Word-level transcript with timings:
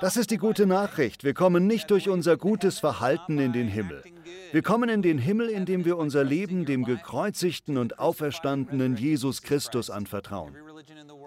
Das 0.00 0.16
ist 0.16 0.30
die 0.30 0.36
gute 0.36 0.66
Nachricht. 0.66 1.24
Wir 1.24 1.34
kommen 1.34 1.66
nicht 1.66 1.90
durch 1.90 2.08
unser 2.08 2.36
gutes 2.36 2.78
Verhalten 2.78 3.38
in 3.38 3.52
den 3.52 3.68
Himmel. 3.68 4.02
Wir 4.52 4.62
kommen 4.62 4.88
in 4.88 5.02
den 5.02 5.18
Himmel, 5.18 5.48
indem 5.48 5.84
wir 5.84 5.96
unser 5.96 6.24
Leben 6.24 6.66
dem 6.66 6.84
gekreuzigten 6.84 7.78
und 7.78 7.98
auferstandenen 7.98 8.96
Jesus 8.96 9.42
Christus 9.42 9.90
anvertrauen. 9.90 10.56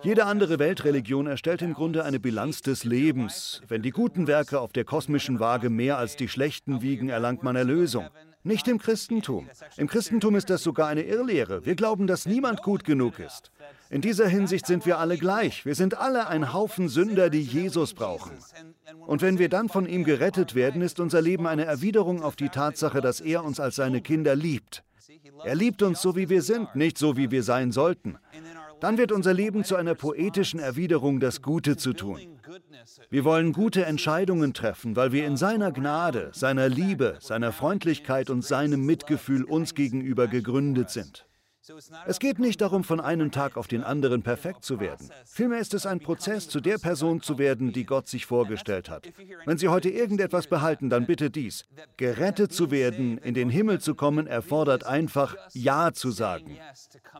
Jede 0.03 0.25
andere 0.25 0.59
Weltreligion 0.59 1.27
erstellt 1.27 1.61
im 1.61 1.73
Grunde 1.73 2.03
eine 2.03 2.19
Bilanz 2.19 2.61
des 2.61 2.83
Lebens. 2.83 3.61
Wenn 3.67 3.81
die 3.81 3.91
guten 3.91 4.27
Werke 4.27 4.59
auf 4.59 4.73
der 4.73 4.83
kosmischen 4.83 5.39
Waage 5.39 5.69
mehr 5.69 5.97
als 5.97 6.15
die 6.15 6.27
schlechten 6.27 6.81
wiegen, 6.81 7.09
erlangt 7.09 7.41
man 7.41 7.55
Erlösung. 7.55 8.07
Nicht 8.45 8.67
im 8.67 8.77
Christentum. 8.77 9.49
Im 9.75 9.87
Christentum 9.87 10.35
ist 10.35 10.51
das 10.51 10.61
sogar 10.61 10.87
eine 10.87 11.01
Irrlehre. 11.01 11.65
Wir 11.65 11.73
glauben, 11.73 12.05
dass 12.05 12.27
niemand 12.27 12.61
gut 12.61 12.83
genug 12.83 13.17
ist. 13.17 13.51
In 13.89 14.01
dieser 14.01 14.27
Hinsicht 14.27 14.67
sind 14.67 14.85
wir 14.85 14.99
alle 14.99 15.17
gleich. 15.17 15.65
Wir 15.65 15.73
sind 15.73 15.97
alle 15.97 16.27
ein 16.27 16.53
Haufen 16.53 16.87
Sünder, 16.87 17.31
die 17.31 17.41
Jesus 17.41 17.95
brauchen. 17.95 18.33
Und 19.07 19.23
wenn 19.23 19.39
wir 19.39 19.49
dann 19.49 19.67
von 19.67 19.87
ihm 19.87 20.03
gerettet 20.03 20.53
werden, 20.53 20.83
ist 20.83 20.99
unser 20.99 21.23
Leben 21.23 21.47
eine 21.47 21.65
Erwiderung 21.65 22.21
auf 22.21 22.35
die 22.35 22.49
Tatsache, 22.49 23.01
dass 23.01 23.19
er 23.19 23.43
uns 23.43 23.59
als 23.59 23.77
seine 23.77 24.01
Kinder 24.01 24.35
liebt. 24.35 24.83
Er 25.43 25.55
liebt 25.55 25.81
uns 25.81 26.03
so, 26.03 26.15
wie 26.15 26.29
wir 26.29 26.43
sind, 26.43 26.75
nicht 26.75 26.99
so, 26.99 27.17
wie 27.17 27.31
wir 27.31 27.41
sein 27.41 27.71
sollten. 27.71 28.19
Dann 28.79 28.97
wird 28.97 29.11
unser 29.11 29.33
Leben 29.33 29.63
zu 29.63 29.75
einer 29.75 29.95
poetischen 29.95 30.59
Erwiderung, 30.59 31.19
das 31.19 31.41
Gute 31.41 31.77
zu 31.77 31.93
tun. 31.93 32.19
Wir 33.09 33.23
wollen 33.23 33.53
gute 33.53 33.85
Entscheidungen 33.85 34.53
treffen, 34.53 34.95
weil 34.95 35.11
wir 35.11 35.25
in 35.25 35.37
seiner 35.37 35.71
Gnade, 35.71 36.29
seiner 36.33 36.69
Liebe, 36.69 37.17
seiner 37.19 37.51
Freundlichkeit 37.51 38.29
und 38.29 38.43
seinem 38.43 38.85
Mitgefühl 38.85 39.43
uns 39.43 39.73
gegenüber 39.73 40.27
gegründet 40.27 40.89
sind. 40.89 41.25
Es 42.05 42.19
geht 42.19 42.39
nicht 42.39 42.61
darum, 42.61 42.83
von 42.83 42.99
einem 42.99 43.31
Tag 43.31 43.57
auf 43.57 43.67
den 43.67 43.83
anderen 43.83 44.21
perfekt 44.21 44.63
zu 44.63 44.79
werden. 44.79 45.09
Vielmehr 45.25 45.59
ist 45.59 45.73
es 45.73 45.85
ein 45.85 45.99
Prozess, 45.99 46.47
zu 46.47 46.59
der 46.59 46.77
Person 46.77 47.21
zu 47.21 47.37
werden, 47.37 47.73
die 47.73 47.85
Gott 47.85 48.07
sich 48.07 48.25
vorgestellt 48.25 48.89
hat. 48.89 49.09
Wenn 49.45 49.57
Sie 49.57 49.67
heute 49.67 49.89
irgendetwas 49.89 50.47
behalten, 50.47 50.89
dann 50.89 51.05
bitte 51.05 51.29
dies. 51.29 51.65
Gerettet 51.97 52.53
zu 52.53 52.71
werden, 52.71 53.17
in 53.17 53.33
den 53.33 53.49
Himmel 53.49 53.79
zu 53.79 53.95
kommen, 53.95 54.27
erfordert 54.27 54.85
einfach 54.85 55.35
Ja 55.53 55.91
zu 55.93 56.11
sagen. 56.11 56.57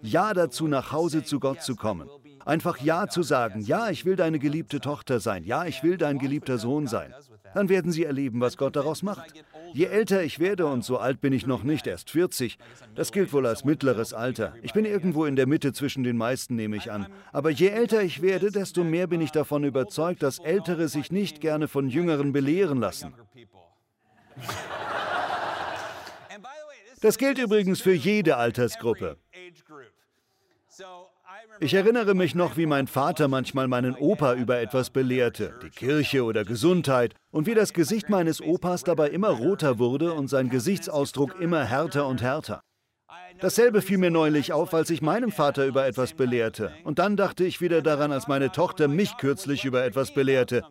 Ja 0.01 0.33
dazu, 0.33 0.67
nach 0.67 0.91
Hause 0.91 1.23
zu 1.23 1.39
Gott 1.39 1.61
zu 1.61 1.75
kommen. 1.75 2.09
Einfach 2.45 2.77
Ja 2.79 3.07
zu 3.07 3.23
sagen. 3.23 3.61
Ja, 3.61 3.89
ich 3.89 4.05
will 4.05 4.15
deine 4.15 4.37
geliebte 4.37 4.79
Tochter 4.79 5.19
sein. 5.19 5.43
Ja, 5.43 5.65
ich 5.65 5.81
will 5.83 5.97
dein 5.97 6.19
geliebter 6.19 6.59
Sohn 6.59 6.85
sein. 6.87 7.13
Dann 7.55 7.69
werden 7.69 7.93
Sie 7.93 8.03
erleben, 8.03 8.41
was 8.41 8.57
Gott 8.57 8.75
daraus 8.75 9.01
macht. 9.01 9.33
Je 9.71 9.85
älter 9.85 10.21
ich 10.21 10.39
werde, 10.39 10.65
und 10.65 10.83
so 10.83 10.97
alt 10.97 11.21
bin 11.21 11.31
ich 11.31 11.47
noch 11.47 11.63
nicht, 11.63 11.87
erst 11.87 12.09
40, 12.09 12.57
das 12.95 13.13
gilt 13.13 13.31
wohl 13.31 13.45
als 13.45 13.63
mittleres 13.63 14.13
Alter. 14.13 14.53
Ich 14.61 14.73
bin 14.73 14.83
irgendwo 14.83 15.23
in 15.23 15.37
der 15.37 15.47
Mitte 15.47 15.71
zwischen 15.71 16.03
den 16.03 16.17
meisten, 16.17 16.57
nehme 16.57 16.75
ich 16.75 16.91
an. 16.91 17.07
Aber 17.31 17.49
je 17.49 17.69
älter 17.69 18.03
ich 18.03 18.21
werde, 18.21 18.51
desto 18.51 18.83
mehr 18.83 19.07
bin 19.07 19.21
ich 19.21 19.31
davon 19.31 19.63
überzeugt, 19.63 20.21
dass 20.21 20.39
Ältere 20.39 20.89
sich 20.89 21.13
nicht 21.13 21.39
gerne 21.39 21.69
von 21.69 21.87
Jüngeren 21.87 22.33
belehren 22.33 22.79
lassen. 22.79 23.13
Das 26.99 27.17
gilt 27.17 27.37
übrigens 27.37 27.79
für 27.79 27.93
jede 27.93 28.35
Altersgruppe. 28.35 29.17
Ich 31.59 31.73
erinnere 31.73 32.13
mich 32.15 32.35
noch, 32.35 32.57
wie 32.57 32.65
mein 32.65 32.87
Vater 32.87 33.27
manchmal 33.27 33.67
meinen 33.67 33.95
Opa 33.95 34.33
über 34.33 34.59
etwas 34.59 34.89
belehrte, 34.89 35.53
die 35.63 35.69
Kirche 35.69 36.23
oder 36.23 36.43
Gesundheit, 36.43 37.15
und 37.31 37.47
wie 37.47 37.53
das 37.53 37.73
Gesicht 37.73 38.09
meines 38.09 38.41
Opas 38.41 38.83
dabei 38.83 39.09
immer 39.09 39.29
roter 39.29 39.79
wurde 39.79 40.13
und 40.13 40.27
sein 40.27 40.49
Gesichtsausdruck 40.49 41.39
immer 41.39 41.63
härter 41.63 42.07
und 42.07 42.21
härter. 42.21 42.61
Dasselbe 43.39 43.81
fiel 43.81 43.97
mir 43.97 44.11
neulich 44.11 44.53
auf, 44.53 44.73
als 44.73 44.89
ich 44.89 45.01
meinem 45.01 45.31
Vater 45.31 45.65
über 45.65 45.85
etwas 45.85 46.13
belehrte. 46.13 46.71
Und 46.83 46.99
dann 46.99 47.17
dachte 47.17 47.43
ich 47.43 47.61
wieder 47.61 47.81
daran, 47.81 48.11
als 48.11 48.27
meine 48.27 48.51
Tochter 48.51 48.87
mich 48.87 49.17
kürzlich 49.17 49.65
über 49.65 49.83
etwas 49.83 50.13
belehrte. 50.13 50.63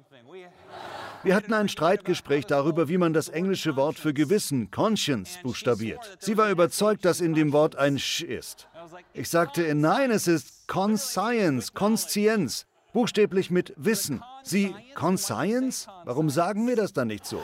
Wir 1.22 1.34
hatten 1.34 1.54
ein 1.54 1.70
Streitgespräch 1.70 2.44
darüber, 2.44 2.90
wie 2.90 2.98
man 2.98 3.14
das 3.14 3.30
englische 3.30 3.76
Wort 3.76 3.98
für 3.98 4.12
Gewissen, 4.12 4.70
Conscience, 4.70 5.38
buchstabiert. 5.42 6.18
Sie 6.18 6.36
war 6.36 6.50
überzeugt, 6.50 7.06
dass 7.06 7.22
in 7.22 7.34
dem 7.34 7.54
Wort 7.54 7.76
ein 7.76 7.98
Sch 7.98 8.20
ist. 8.20 8.68
Ich 9.12 9.28
sagte, 9.28 9.74
nein, 9.74 10.10
es 10.10 10.26
ist 10.26 10.66
Conscience, 10.68 11.72
Conscienz, 11.74 12.66
buchstäblich 12.92 13.50
mit 13.50 13.72
Wissen. 13.76 14.22
Sie, 14.42 14.74
Conscience? 14.94 15.86
Warum 16.04 16.30
sagen 16.30 16.66
wir 16.66 16.76
das 16.76 16.92
dann 16.92 17.08
nicht 17.08 17.26
so? 17.26 17.42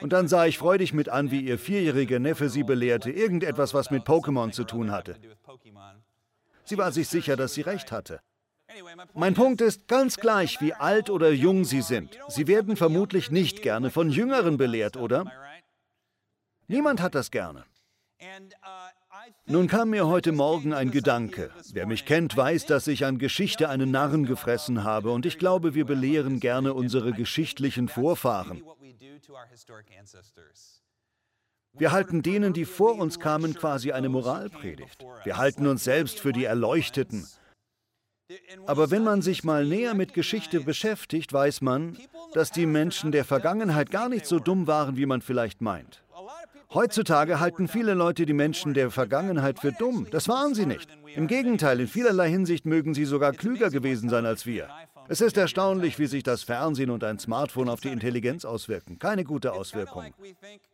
Und 0.00 0.12
dann 0.12 0.28
sah 0.28 0.46
ich 0.46 0.58
freudig 0.58 0.92
mit 0.92 1.08
an, 1.08 1.30
wie 1.30 1.40
ihr 1.40 1.58
vierjähriger 1.58 2.18
Neffe 2.18 2.48
sie 2.48 2.62
belehrte, 2.62 3.10
irgendetwas, 3.10 3.74
was 3.74 3.90
mit 3.90 4.04
Pokémon 4.04 4.52
zu 4.52 4.64
tun 4.64 4.90
hatte. 4.90 5.16
Sie 6.64 6.78
war 6.78 6.92
sich 6.92 7.08
sicher, 7.08 7.36
dass 7.36 7.54
sie 7.54 7.62
recht 7.62 7.92
hatte. 7.92 8.20
Mein 9.14 9.34
Punkt 9.34 9.60
ist, 9.60 9.88
ganz 9.88 10.16
gleich, 10.16 10.60
wie 10.60 10.74
alt 10.74 11.08
oder 11.08 11.30
jung 11.30 11.64
Sie 11.64 11.82
sind, 11.82 12.18
Sie 12.28 12.46
werden 12.46 12.76
vermutlich 12.76 13.30
nicht 13.30 13.62
gerne 13.62 13.90
von 13.90 14.10
Jüngeren 14.10 14.56
belehrt, 14.56 14.96
oder? 14.96 15.24
Niemand 16.66 17.00
hat 17.00 17.14
das 17.14 17.30
gerne. 17.30 17.64
Nun 19.46 19.68
kam 19.68 19.90
mir 19.90 20.06
heute 20.06 20.32
Morgen 20.32 20.72
ein 20.72 20.90
Gedanke. 20.90 21.50
Wer 21.72 21.86
mich 21.86 22.04
kennt, 22.04 22.36
weiß, 22.36 22.66
dass 22.66 22.86
ich 22.86 23.04
an 23.04 23.18
Geschichte 23.18 23.68
einen 23.68 23.90
Narren 23.90 24.26
gefressen 24.26 24.84
habe 24.84 25.10
und 25.10 25.26
ich 25.26 25.38
glaube, 25.38 25.74
wir 25.74 25.84
belehren 25.84 26.40
gerne 26.40 26.74
unsere 26.74 27.12
geschichtlichen 27.12 27.88
Vorfahren. 27.88 28.62
Wir 31.78 31.92
halten 31.92 32.22
denen, 32.22 32.52
die 32.52 32.64
vor 32.64 32.98
uns 32.98 33.20
kamen, 33.20 33.54
quasi 33.54 33.92
eine 33.92 34.08
Moralpredigt. 34.08 35.04
Wir 35.24 35.36
halten 35.36 35.66
uns 35.66 35.84
selbst 35.84 36.20
für 36.20 36.32
die 36.32 36.44
Erleuchteten. 36.44 37.26
Aber 38.66 38.90
wenn 38.90 39.04
man 39.04 39.22
sich 39.22 39.44
mal 39.44 39.64
näher 39.64 39.94
mit 39.94 40.14
Geschichte 40.14 40.60
beschäftigt, 40.60 41.32
weiß 41.32 41.60
man, 41.60 41.98
dass 42.32 42.50
die 42.50 42.66
Menschen 42.66 43.12
der 43.12 43.24
Vergangenheit 43.24 43.90
gar 43.90 44.08
nicht 44.08 44.26
so 44.26 44.38
dumm 44.40 44.66
waren, 44.66 44.96
wie 44.96 45.06
man 45.06 45.20
vielleicht 45.20 45.60
meint. 45.60 46.02
Heutzutage 46.76 47.40
halten 47.40 47.68
viele 47.68 47.94
Leute 47.94 48.26
die 48.26 48.34
Menschen 48.34 48.74
der 48.74 48.90
Vergangenheit 48.90 49.60
für 49.60 49.72
dumm. 49.72 50.06
Das 50.10 50.28
waren 50.28 50.54
sie 50.54 50.66
nicht. 50.66 50.90
Im 51.14 51.26
Gegenteil, 51.26 51.80
in 51.80 51.88
vielerlei 51.88 52.28
Hinsicht 52.28 52.66
mögen 52.66 52.92
sie 52.92 53.06
sogar 53.06 53.32
klüger 53.32 53.70
gewesen 53.70 54.10
sein 54.10 54.26
als 54.26 54.44
wir. 54.44 54.68
Es 55.08 55.20
ist 55.20 55.36
erstaunlich, 55.36 55.98
wie 55.98 56.06
sich 56.06 56.24
das 56.24 56.42
Fernsehen 56.42 56.90
und 56.90 57.04
ein 57.04 57.18
Smartphone 57.18 57.68
auf 57.68 57.80
die 57.80 57.88
Intelligenz 57.88 58.44
auswirken. 58.44 58.98
Keine 58.98 59.22
gute 59.22 59.52
Auswirkung. 59.52 60.12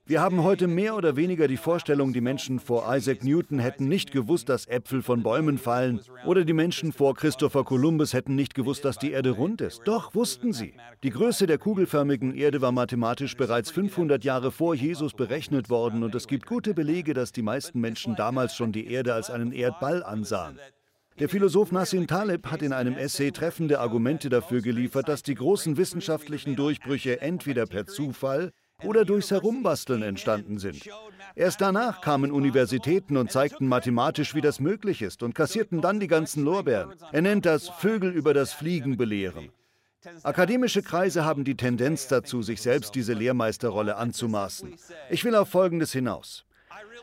Wir 0.06 0.20
haben 0.20 0.42
heute 0.42 0.66
mehr 0.66 0.96
oder 0.96 1.16
weniger 1.16 1.48
die 1.48 1.58
Vorstellung, 1.58 2.12
die 2.12 2.20
Menschen 2.22 2.58
vor 2.58 2.84
Isaac 2.94 3.24
Newton 3.24 3.58
hätten 3.58 3.88
nicht 3.88 4.10
gewusst, 4.10 4.48
dass 4.48 4.66
Äpfel 4.66 5.02
von 5.02 5.22
Bäumen 5.22 5.58
fallen. 5.58 6.00
Oder 6.24 6.44
die 6.44 6.54
Menschen 6.54 6.92
vor 6.92 7.14
Christopher 7.14 7.64
Columbus 7.64 8.14
hätten 8.14 8.34
nicht 8.34 8.54
gewusst, 8.54 8.84
dass 8.84 8.98
die 8.98 9.12
Erde 9.12 9.30
rund 9.30 9.60
ist. 9.60 9.82
Doch, 9.84 10.14
wussten 10.14 10.52
sie. 10.52 10.74
Die 11.02 11.10
Größe 11.10 11.46
der 11.46 11.58
kugelförmigen 11.58 12.34
Erde 12.34 12.62
war 12.62 12.72
mathematisch 12.72 13.36
bereits 13.36 13.70
500 13.70 14.24
Jahre 14.24 14.50
vor 14.50 14.74
Jesus 14.74 15.12
berechnet 15.12 15.68
worden 15.68 16.02
und 16.02 16.14
es 16.14 16.26
gibt 16.26 16.46
gute 16.46 16.74
Belege, 16.74 17.12
dass 17.12 17.32
die 17.32 17.42
meisten 17.42 17.80
Menschen 17.80 18.16
damals 18.16 18.56
schon 18.56 18.72
die 18.72 18.86
Erde 18.86 19.12
als 19.14 19.30
einen 19.30 19.52
Erdball 19.52 20.02
ansahen. 20.02 20.58
Der 21.22 21.28
Philosoph 21.28 21.70
Nassim 21.70 22.08
Taleb 22.08 22.48
hat 22.48 22.62
in 22.62 22.72
einem 22.72 22.94
Essay 22.94 23.30
treffende 23.30 23.78
Argumente 23.78 24.28
dafür 24.28 24.60
geliefert, 24.60 25.08
dass 25.08 25.22
die 25.22 25.36
großen 25.36 25.76
wissenschaftlichen 25.76 26.56
Durchbrüche 26.56 27.20
entweder 27.20 27.64
per 27.66 27.86
Zufall 27.86 28.50
oder 28.82 29.04
durchs 29.04 29.30
Herumbasteln 29.30 30.02
entstanden 30.02 30.58
sind. 30.58 30.82
Erst 31.36 31.60
danach 31.60 32.00
kamen 32.00 32.32
Universitäten 32.32 33.16
und 33.16 33.30
zeigten 33.30 33.68
mathematisch, 33.68 34.34
wie 34.34 34.40
das 34.40 34.58
möglich 34.58 35.00
ist 35.00 35.22
und 35.22 35.36
kassierten 35.36 35.80
dann 35.80 36.00
die 36.00 36.08
ganzen 36.08 36.42
Lorbeeren. 36.42 36.92
Er 37.12 37.22
nennt 37.22 37.46
das 37.46 37.68
Vögel 37.68 38.10
über 38.10 38.34
das 38.34 38.52
Fliegen 38.52 38.96
belehren. 38.96 39.52
Akademische 40.24 40.82
Kreise 40.82 41.24
haben 41.24 41.44
die 41.44 41.56
Tendenz 41.56 42.08
dazu, 42.08 42.42
sich 42.42 42.60
selbst 42.60 42.96
diese 42.96 43.12
Lehrmeisterrolle 43.12 43.94
anzumaßen. 43.94 44.74
Ich 45.08 45.22
will 45.22 45.36
auf 45.36 45.50
Folgendes 45.50 45.92
hinaus. 45.92 46.44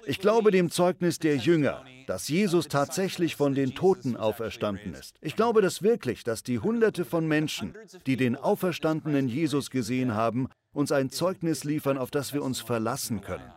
Ich 0.05 0.19
glaube 0.19 0.51
dem 0.51 0.71
Zeugnis 0.71 1.19
der 1.19 1.37
Jünger, 1.37 1.83
dass 2.07 2.27
Jesus 2.27 2.67
tatsächlich 2.67 3.35
von 3.35 3.53
den 3.53 3.75
Toten 3.75 4.17
auferstanden 4.17 4.93
ist. 4.93 5.17
Ich 5.21 5.35
glaube 5.35 5.61
das 5.61 5.83
wirklich, 5.83 6.23
dass 6.23 6.43
die 6.43 6.59
Hunderte 6.59 7.05
von 7.05 7.27
Menschen, 7.27 7.75
die 8.05 8.17
den 8.17 8.35
auferstandenen 8.35 9.27
Jesus 9.27 9.69
gesehen 9.69 10.15
haben, 10.15 10.49
uns 10.73 10.91
ein 10.91 11.09
Zeugnis 11.09 11.63
liefern, 11.63 11.97
auf 11.97 12.11
das 12.11 12.33
wir 12.33 12.43
uns 12.43 12.61
verlassen 12.61 13.21
können. 13.21 13.51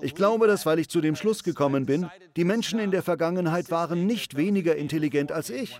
Ich 0.00 0.14
glaube 0.14 0.46
das, 0.46 0.66
weil 0.66 0.78
ich 0.78 0.88
zu 0.88 1.00
dem 1.00 1.16
Schluss 1.16 1.42
gekommen 1.42 1.86
bin, 1.86 2.10
die 2.36 2.44
Menschen 2.44 2.78
in 2.78 2.90
der 2.90 3.02
Vergangenheit 3.02 3.70
waren 3.70 4.06
nicht 4.06 4.36
weniger 4.36 4.76
intelligent 4.76 5.32
als 5.32 5.50
ich. 5.50 5.78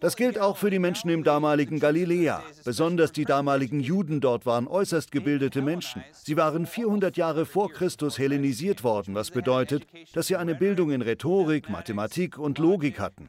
Das 0.00 0.16
gilt 0.16 0.38
auch 0.40 0.56
für 0.56 0.70
die 0.70 0.80
Menschen 0.80 1.08
im 1.08 1.22
damaligen 1.22 1.78
Galiläa. 1.78 2.42
Besonders 2.64 3.12
die 3.12 3.24
damaligen 3.24 3.78
Juden 3.78 4.20
dort 4.20 4.44
waren 4.44 4.66
äußerst 4.66 5.12
gebildete 5.12 5.62
Menschen. 5.62 6.02
Sie 6.12 6.36
waren 6.36 6.66
400 6.66 7.16
Jahre 7.16 7.46
vor 7.46 7.70
Christus 7.70 8.18
hellenisiert 8.18 8.82
worden, 8.82 9.14
was 9.14 9.30
bedeutet, 9.30 9.86
dass 10.14 10.26
sie 10.26 10.36
eine 10.36 10.56
Bildung 10.56 10.90
in 10.90 11.02
Rhetorik, 11.02 11.70
Mathematik 11.70 12.38
und 12.38 12.58
Logik 12.58 12.98
hatten. 12.98 13.28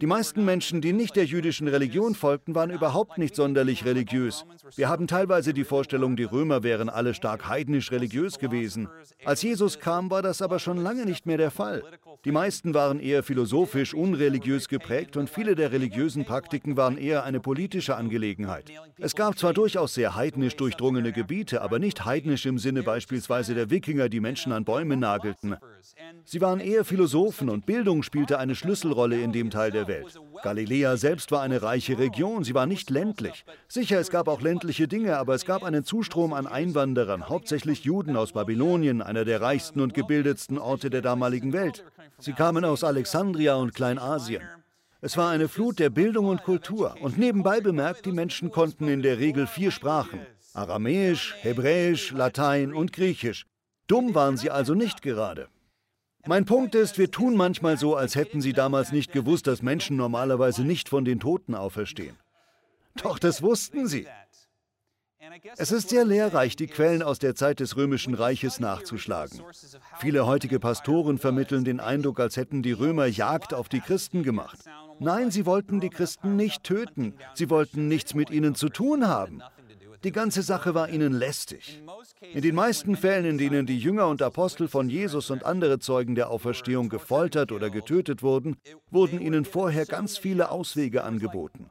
Die 0.00 0.06
meisten 0.06 0.44
Menschen, 0.44 0.80
die 0.80 0.92
nicht 0.92 1.16
der 1.16 1.24
jüdischen 1.24 1.66
Religion 1.66 2.14
folgten, 2.14 2.54
waren 2.54 2.70
überhaupt 2.70 3.18
nicht 3.18 3.34
sonderlich 3.34 3.84
religiös. 3.84 4.44
Wir 4.76 4.88
haben 4.88 5.08
teilweise 5.08 5.52
die 5.52 5.64
Vorstellung, 5.64 6.14
die 6.14 6.24
Römer 6.24 6.62
wären 6.62 6.88
alle 6.88 7.14
stark 7.14 7.48
heidnisch 7.48 7.90
religiös 7.90 8.38
gewesen. 8.38 8.88
Als 9.24 9.42
Jesus 9.42 9.80
kam, 9.80 10.10
war 10.10 10.22
das 10.22 10.40
aber 10.40 10.60
schon 10.60 10.76
lange 10.76 11.04
nicht 11.04 11.26
mehr 11.26 11.38
der 11.38 11.50
Fall. 11.50 11.82
Die 12.24 12.32
meisten 12.32 12.74
waren 12.74 13.00
eher 13.00 13.24
philosophisch, 13.24 13.94
unreligiös 13.94 14.68
geprägt 14.68 15.16
und 15.16 15.31
viele 15.32 15.54
der 15.54 15.72
religiösen 15.72 16.24
Praktiken 16.24 16.76
waren 16.76 16.98
eher 16.98 17.24
eine 17.24 17.40
politische 17.40 17.96
Angelegenheit. 17.96 18.70
Es 18.98 19.16
gab 19.16 19.38
zwar 19.38 19.52
durchaus 19.52 19.94
sehr 19.94 20.14
heidnisch 20.14 20.56
durchdrungene 20.56 21.12
Gebiete, 21.12 21.62
aber 21.62 21.78
nicht 21.78 22.04
heidnisch 22.04 22.46
im 22.46 22.58
Sinne 22.58 22.82
beispielsweise 22.82 23.54
der 23.54 23.70
Wikinger, 23.70 24.08
die 24.08 24.20
Menschen 24.20 24.52
an 24.52 24.64
Bäume 24.64 24.96
nagelten. 24.96 25.56
Sie 26.24 26.40
waren 26.40 26.60
eher 26.60 26.84
Philosophen 26.84 27.48
und 27.48 27.66
Bildung 27.66 28.02
spielte 28.02 28.38
eine 28.38 28.54
Schlüsselrolle 28.54 29.20
in 29.20 29.32
dem 29.32 29.50
Teil 29.50 29.70
der 29.70 29.88
Welt. 29.88 30.18
Galiläa 30.42 30.96
selbst 30.96 31.32
war 31.32 31.42
eine 31.42 31.62
reiche 31.62 31.98
Region, 31.98 32.44
sie 32.44 32.54
war 32.54 32.66
nicht 32.66 32.90
ländlich. 32.90 33.44
Sicher, 33.68 33.98
es 33.98 34.10
gab 34.10 34.28
auch 34.28 34.40
ländliche 34.40 34.88
Dinge, 34.88 35.16
aber 35.16 35.34
es 35.34 35.44
gab 35.44 35.62
einen 35.64 35.84
Zustrom 35.84 36.32
an 36.32 36.46
Einwanderern, 36.46 37.28
hauptsächlich 37.28 37.84
Juden 37.84 38.16
aus 38.16 38.32
Babylonien, 38.32 39.02
einer 39.02 39.24
der 39.24 39.40
reichsten 39.40 39.80
und 39.80 39.94
gebildetsten 39.94 40.58
Orte 40.58 40.90
der 40.90 41.02
damaligen 41.02 41.52
Welt. 41.52 41.84
Sie 42.18 42.32
kamen 42.32 42.64
aus 42.64 42.84
Alexandria 42.84 43.56
und 43.56 43.74
Kleinasien. 43.74 44.42
Es 45.04 45.16
war 45.16 45.30
eine 45.30 45.48
Flut 45.48 45.80
der 45.80 45.90
Bildung 45.90 46.26
und 46.26 46.44
Kultur. 46.44 46.94
Und 47.00 47.18
nebenbei 47.18 47.60
bemerkt, 47.60 48.06
die 48.06 48.12
Menschen 48.12 48.52
konnten 48.52 48.86
in 48.86 49.02
der 49.02 49.18
Regel 49.18 49.48
vier 49.48 49.72
Sprachen. 49.72 50.20
Aramäisch, 50.54 51.34
Hebräisch, 51.40 52.12
Latein 52.12 52.72
und 52.72 52.92
Griechisch. 52.92 53.46
Dumm 53.88 54.14
waren 54.14 54.36
sie 54.36 54.50
also 54.50 54.74
nicht 54.74 55.02
gerade. 55.02 55.48
Mein 56.24 56.44
Punkt 56.44 56.76
ist, 56.76 56.98
wir 56.98 57.10
tun 57.10 57.34
manchmal 57.34 57.78
so, 57.78 57.96
als 57.96 58.14
hätten 58.14 58.40
sie 58.40 58.52
damals 58.52 58.92
nicht 58.92 59.10
gewusst, 59.10 59.48
dass 59.48 59.60
Menschen 59.60 59.96
normalerweise 59.96 60.62
nicht 60.62 60.88
von 60.88 61.04
den 61.04 61.18
Toten 61.18 61.56
auferstehen. 61.56 62.16
Doch 63.02 63.18
das 63.18 63.42
wussten 63.42 63.88
sie. 63.88 64.06
Es 65.56 65.72
ist 65.72 65.88
sehr 65.88 66.04
lehrreich, 66.04 66.56
die 66.56 66.66
Quellen 66.66 67.02
aus 67.02 67.18
der 67.18 67.34
Zeit 67.34 67.60
des 67.60 67.76
Römischen 67.76 68.14
Reiches 68.14 68.60
nachzuschlagen. 68.60 69.40
Viele 69.98 70.26
heutige 70.26 70.58
Pastoren 70.58 71.18
vermitteln 71.18 71.64
den 71.64 71.80
Eindruck, 71.80 72.20
als 72.20 72.36
hätten 72.36 72.62
die 72.62 72.72
Römer 72.72 73.06
Jagd 73.06 73.54
auf 73.54 73.68
die 73.68 73.80
Christen 73.80 74.22
gemacht. 74.22 74.58
Nein, 74.98 75.30
sie 75.30 75.46
wollten 75.46 75.80
die 75.80 75.90
Christen 75.90 76.36
nicht 76.36 76.64
töten, 76.64 77.14
sie 77.34 77.50
wollten 77.50 77.88
nichts 77.88 78.14
mit 78.14 78.30
ihnen 78.30 78.54
zu 78.54 78.68
tun 78.68 79.08
haben. 79.08 79.42
Die 80.04 80.12
ganze 80.12 80.42
Sache 80.42 80.74
war 80.74 80.88
ihnen 80.88 81.12
lästig. 81.12 81.82
In 82.32 82.42
den 82.42 82.54
meisten 82.54 82.96
Fällen, 82.96 83.24
in 83.24 83.38
denen 83.38 83.66
die 83.66 83.78
Jünger 83.78 84.08
und 84.08 84.20
Apostel 84.20 84.66
von 84.66 84.88
Jesus 84.88 85.30
und 85.30 85.44
andere 85.44 85.78
Zeugen 85.78 86.14
der 86.14 86.30
Auferstehung 86.30 86.88
gefoltert 86.88 87.52
oder 87.52 87.70
getötet 87.70 88.22
wurden, 88.22 88.56
wurden 88.90 89.20
ihnen 89.20 89.44
vorher 89.44 89.86
ganz 89.86 90.18
viele 90.18 90.50
Auswege 90.50 91.04
angeboten. 91.04 91.70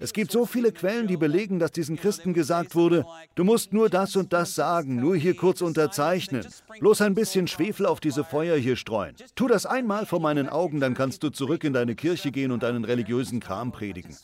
Es 0.00 0.12
gibt 0.12 0.30
so 0.30 0.46
viele 0.46 0.72
Quellen, 0.72 1.06
die 1.06 1.16
belegen, 1.16 1.58
dass 1.58 1.72
diesen 1.72 1.96
Christen 1.96 2.34
gesagt 2.34 2.74
wurde, 2.74 3.04
du 3.34 3.44
musst 3.44 3.72
nur 3.72 3.88
das 3.88 4.16
und 4.16 4.32
das 4.32 4.54
sagen, 4.54 4.96
nur 4.96 5.16
hier 5.16 5.34
kurz 5.34 5.60
unterzeichnen, 5.60 6.46
bloß 6.80 7.00
ein 7.02 7.14
bisschen 7.14 7.46
Schwefel 7.46 7.86
auf 7.86 8.00
diese 8.00 8.24
Feuer 8.24 8.56
hier 8.56 8.76
streuen. 8.76 9.14
Tu 9.34 9.48
das 9.48 9.66
einmal 9.66 10.06
vor 10.06 10.20
meinen 10.20 10.48
Augen, 10.48 10.80
dann 10.80 10.94
kannst 10.94 11.22
du 11.22 11.30
zurück 11.30 11.64
in 11.64 11.72
deine 11.72 11.94
Kirche 11.94 12.30
gehen 12.30 12.52
und 12.52 12.62
deinen 12.62 12.84
religiösen 12.84 13.40
Kram 13.40 13.72
predigen. 13.72 14.16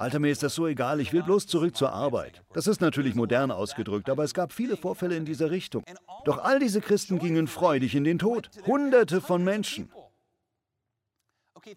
Alter, 0.00 0.18
mir 0.18 0.32
ist 0.32 0.42
das 0.42 0.54
so 0.54 0.66
egal, 0.66 0.98
ich 0.98 1.12
will 1.12 1.22
bloß 1.22 1.46
zurück 1.46 1.76
zur 1.76 1.92
Arbeit. 1.92 2.42
Das 2.54 2.66
ist 2.66 2.80
natürlich 2.80 3.14
modern 3.14 3.50
ausgedrückt, 3.50 4.08
aber 4.08 4.24
es 4.24 4.32
gab 4.32 4.50
viele 4.50 4.78
Vorfälle 4.78 5.14
in 5.14 5.26
dieser 5.26 5.50
Richtung. 5.50 5.84
Doch 6.24 6.38
all 6.38 6.58
diese 6.58 6.80
Christen 6.80 7.18
gingen 7.18 7.46
freudig 7.46 7.94
in 7.94 8.04
den 8.04 8.18
Tod. 8.18 8.48
Hunderte 8.66 9.20
von 9.20 9.44
Menschen. 9.44 9.92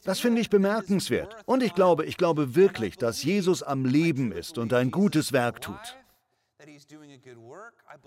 Das 0.05 0.21
finde 0.21 0.39
ich 0.39 0.49
bemerkenswert. 0.49 1.35
Und 1.45 1.63
ich 1.63 1.75
glaube, 1.75 2.05
ich 2.05 2.15
glaube 2.15 2.55
wirklich, 2.55 2.95
dass 2.95 3.23
Jesus 3.23 3.61
am 3.61 3.83
Leben 3.83 4.31
ist 4.31 4.57
und 4.57 4.71
ein 4.71 4.89
gutes 4.89 5.33
Werk 5.33 5.59
tut. 5.59 5.97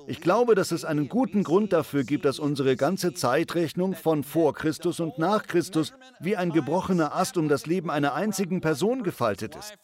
Ich 0.06 0.22
glaube, 0.22 0.54
dass 0.54 0.72
es 0.72 0.86
einen 0.86 1.10
guten 1.10 1.42
Grund 1.42 1.74
dafür 1.74 2.04
gibt, 2.04 2.24
dass 2.24 2.38
unsere 2.38 2.76
ganze 2.76 3.12
Zeitrechnung 3.12 3.94
von 3.94 4.24
vor 4.24 4.54
Christus 4.54 4.98
und 4.98 5.18
nach 5.18 5.46
Christus 5.46 5.92
wie 6.20 6.36
ein 6.36 6.52
gebrochener 6.52 7.14
Ast 7.14 7.36
um 7.36 7.50
das 7.50 7.66
Leben 7.66 7.90
einer 7.90 8.14
einzigen 8.14 8.62
Person 8.62 9.02
gefaltet 9.02 9.56
ist. 9.56 9.76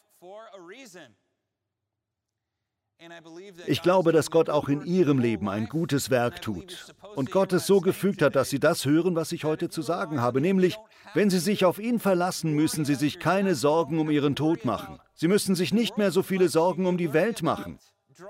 Ich 3.67 3.83
glaube, 3.83 4.13
dass 4.13 4.31
Gott 4.31 4.51
auch 4.51 4.69
in 4.69 4.85
ihrem 4.85 5.19
Leben 5.19 5.49
ein 5.49 5.67
gutes 5.67 6.11
Werk 6.11 6.43
tut 6.43 6.95
und 7.15 7.31
Gott 7.31 7.53
es 7.53 7.67
so 7.67 7.81
gefügt 7.81 8.23
hat, 8.23 8.37
dass 8.37 8.51
sie 8.51 8.61
das 8.61 8.85
hören, 8.85 9.15
was 9.17 9.33
ich 9.33 9.45
heute 9.45 9.69
zu 9.69 9.83
sagen 9.83 10.21
habe, 10.21 10.41
nämlich, 10.41 10.77
wenn 11.15 11.31
sie 11.31 11.39
sich 11.39 11.65
auf 11.65 11.79
ihn 11.79 11.99
verlassen, 11.99 12.53
müssen 12.53 12.85
sie 12.85 12.95
sich 12.95 13.19
keine 13.19 13.55
Sorgen 13.55 13.99
um 13.99 14.11
ihren 14.11 14.37
Tod 14.37 14.65
machen. 14.65 14.99
Sie 15.15 15.29
müssen 15.29 15.55
sich 15.55 15.73
nicht 15.73 15.99
mehr 15.99 16.11
so 16.11 16.23
viele 16.23 16.49
Sorgen 16.49 16.87
um 16.87 16.97
die 16.97 17.13
Welt 17.13 17.43
machen. 17.43 17.79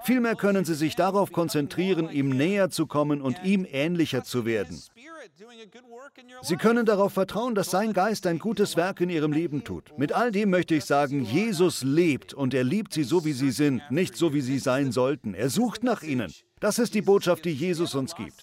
Vielmehr 0.04 0.36
können 0.36 0.64
sie 0.64 0.74
sich 0.74 0.96
darauf 0.96 1.32
konzentrieren, 1.32 2.10
ihm 2.10 2.30
näher 2.30 2.70
zu 2.70 2.86
kommen 2.86 3.20
und 3.20 3.44
ihm 3.44 3.66
ähnlicher 3.70 4.24
zu 4.24 4.44
werden. 4.44 4.80
Sie 6.42 6.56
können 6.56 6.86
darauf 6.86 7.12
vertrauen, 7.12 7.54
dass 7.54 7.70
sein 7.70 7.92
Geist 7.92 8.26
ein 8.26 8.38
gutes 8.38 8.76
Werk 8.76 9.00
in 9.00 9.10
ihrem 9.10 9.32
Leben 9.32 9.64
tut. 9.64 9.96
Mit 9.98 10.12
all 10.12 10.32
dem 10.32 10.50
möchte 10.50 10.74
ich 10.74 10.84
sagen, 10.84 11.24
Jesus 11.24 11.82
lebt 11.82 12.34
und 12.34 12.54
er 12.54 12.64
liebt 12.64 12.92
sie 12.92 13.04
so, 13.04 13.24
wie 13.24 13.32
sie 13.32 13.50
sind, 13.50 13.82
nicht 13.90 14.16
so, 14.16 14.34
wie 14.34 14.40
sie 14.40 14.58
sein 14.58 14.92
sollten. 14.92 15.34
Er 15.34 15.50
sucht 15.50 15.82
nach 15.82 16.02
ihnen. 16.02 16.32
Das 16.60 16.78
ist 16.78 16.94
die 16.94 17.02
Botschaft, 17.02 17.44
die 17.44 17.52
Jesus 17.52 17.94
uns 17.94 18.14
gibt. 18.14 18.40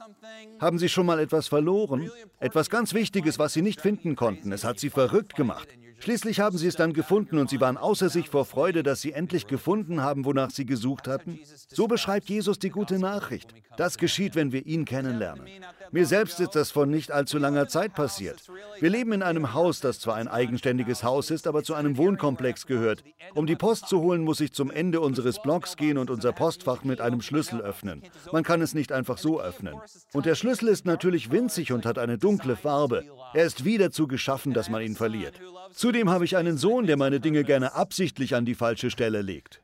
Haben 0.60 0.78
Sie 0.78 0.90
schon 0.90 1.06
mal 1.06 1.20
etwas 1.20 1.48
verloren? 1.48 2.12
Etwas 2.42 2.70
ganz 2.70 2.94
Wichtiges, 2.94 3.40
was 3.40 3.54
Sie 3.54 3.62
nicht 3.62 3.80
finden 3.80 4.18
konnten. 4.18 4.52
Es 4.52 4.66
hat 4.66 4.78
Sie 4.78 4.90
verrückt 4.90 5.36
gemacht. 5.36 5.70
Schließlich 6.02 6.40
haben 6.40 6.58
sie 6.58 6.68
es 6.68 6.76
dann 6.76 6.94
gefunden 6.94 7.38
und 7.38 7.50
sie 7.50 7.60
waren 7.60 7.78
außer 7.78 8.10
sich 8.10 8.30
vor 8.30 8.46
Freude, 8.46 8.84
dass 8.84 9.02
sie 9.02 9.12
endlich 9.12 9.48
gefunden 9.48 10.02
haben, 10.02 10.24
wonach 10.24 10.50
sie 10.50 10.66
gesucht 10.66 11.08
hatten. 11.08 11.40
So 11.68 11.88
beschreibt 11.88 12.30
Jesus 12.30 12.58
die 12.58 12.70
gute 12.70 13.00
Nachricht. 13.00 13.54
Das 13.76 13.98
geschieht, 13.98 14.36
wenn 14.36 14.54
wir 14.54 14.66
ihn 14.66 14.86
kennenlernen. 14.86 15.46
Mir 15.92 16.06
selbst 16.06 16.40
ist 16.40 16.56
das 16.56 16.72
vor 16.72 16.86
nicht 16.86 17.12
allzu 17.12 17.38
langer 17.38 17.68
Zeit 17.68 17.96
passiert. 17.96 18.44
Wir 18.80 18.90
leben 18.90 19.12
in 19.12 19.24
einem 19.24 19.54
Haus, 19.54 19.80
das 19.80 20.00
zwar 20.00 20.16
ein 20.16 20.28
eigenständiges 20.28 21.04
Haus 21.04 21.32
ist, 21.32 21.48
aber 21.48 21.64
zu 21.64 21.74
einem 21.74 21.98
Wohnkomplex 21.98 22.68
gehört. 22.68 23.04
Um 23.34 23.48
die 23.48 23.56
Post 23.56 23.88
zu 23.88 24.02
holen, 24.02 24.24
muss 24.24 24.40
ich 24.40 24.54
zum 24.54 24.70
Ende 24.72 25.02
unseres 25.02 25.42
Blocks 25.42 25.76
gehen 25.78 25.98
und 25.98 26.10
unser 26.10 26.32
Postfach 26.32 26.84
mit 26.84 27.02
einem 27.02 27.22
Schlüssel 27.22 27.62
öffnen. 27.62 28.04
Man 28.32 28.44
kann 28.44 28.62
es 28.62 28.74
nicht 28.74 28.92
einfach 28.92 29.18
so 29.18 29.42
öffnen. 29.42 29.76
Und 30.14 30.26
der 30.26 30.36
Schlüssel 30.36 30.70
ist 30.70 30.86
natürlich 30.86 31.32
winzig 31.32 31.72
und 31.72 31.86
hat 31.86 31.98
eine 31.98 32.18
dunkle 32.18 32.56
Farbe. 32.56 33.06
Er 33.34 33.46
ist 33.46 33.66
wie 33.66 33.78
dazu 33.78 34.08
geschaffen, 34.08 34.54
dass 34.54 34.70
man 34.70 34.82
ihn 34.82 34.96
verliert. 34.96 35.40
Zudem 35.74 36.10
habe 36.10 36.26
ich 36.26 36.38
einen 36.38 36.58
Sohn, 36.58 36.88
der 36.88 36.98
meine 36.98 37.20
Dinge 37.20 37.44
gerne 37.44 37.74
absichtlich 37.74 38.36
an 38.36 38.46
die 38.46 38.56
falsche 38.56 38.90
Stelle 38.92 39.22
legt. 39.22 39.62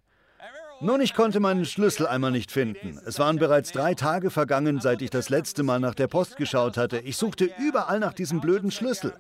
Nun, 0.82 1.00
ich 1.02 1.14
konnte 1.14 1.40
meinen 1.40 1.66
Schlüssel 1.66 2.06
einmal 2.06 2.32
nicht 2.32 2.52
finden. 2.52 3.00
Es 3.06 3.18
waren 3.18 3.38
bereits 3.38 3.72
drei 3.72 3.94
Tage 3.94 4.30
vergangen, 4.30 4.82
seit 4.82 5.02
ich 5.02 5.10
das 5.10 5.30
letzte 5.30 5.64
Mal 5.64 5.80
nach 5.80 5.96
der 5.96 6.08
Post 6.08 6.36
geschaut 6.36 6.78
hatte. 6.78 7.00
Ich 7.00 7.18
suchte 7.18 7.50
überall 7.58 8.00
nach 8.00 8.14
diesem 8.14 8.42
blöden 8.42 8.72
Schlüssel. 8.72 9.14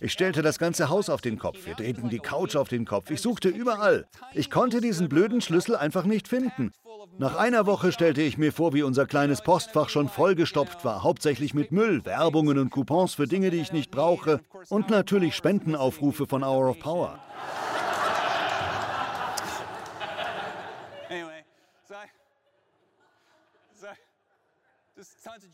Ich 0.00 0.12
stellte 0.12 0.42
das 0.42 0.58
ganze 0.58 0.88
Haus 0.88 1.10
auf 1.10 1.20
den 1.20 1.38
Kopf. 1.38 1.66
Wir 1.66 1.74
drehten 1.74 2.08
die 2.08 2.18
Couch 2.18 2.56
auf 2.56 2.68
den 2.68 2.86
Kopf. 2.86 3.10
Ich 3.10 3.20
suchte 3.20 3.50
überall. 3.50 4.06
Ich 4.32 4.50
konnte 4.50 4.80
diesen 4.80 5.08
blöden 5.08 5.40
Schlüssel 5.40 5.76
einfach 5.76 6.04
nicht 6.04 6.28
finden. 6.28 6.72
Nach 7.18 7.36
einer 7.36 7.66
Woche 7.66 7.92
stellte 7.92 8.22
ich 8.22 8.38
mir 8.38 8.52
vor, 8.52 8.72
wie 8.72 8.82
unser 8.82 9.06
kleines 9.06 9.42
Postfach 9.42 9.90
schon 9.90 10.08
vollgestopft 10.08 10.84
war, 10.84 11.02
hauptsächlich 11.02 11.52
mit 11.52 11.70
Müll, 11.72 12.04
Werbungen 12.04 12.58
und 12.58 12.70
Coupons 12.70 13.14
für 13.14 13.26
Dinge, 13.26 13.50
die 13.50 13.60
ich 13.60 13.72
nicht 13.72 13.90
brauche 13.90 14.40
und 14.70 14.88
natürlich 14.88 15.34
Spendenaufrufe 15.34 16.26
von 16.26 16.42
Hour 16.42 16.70
of 16.70 16.80
Power. 16.80 17.18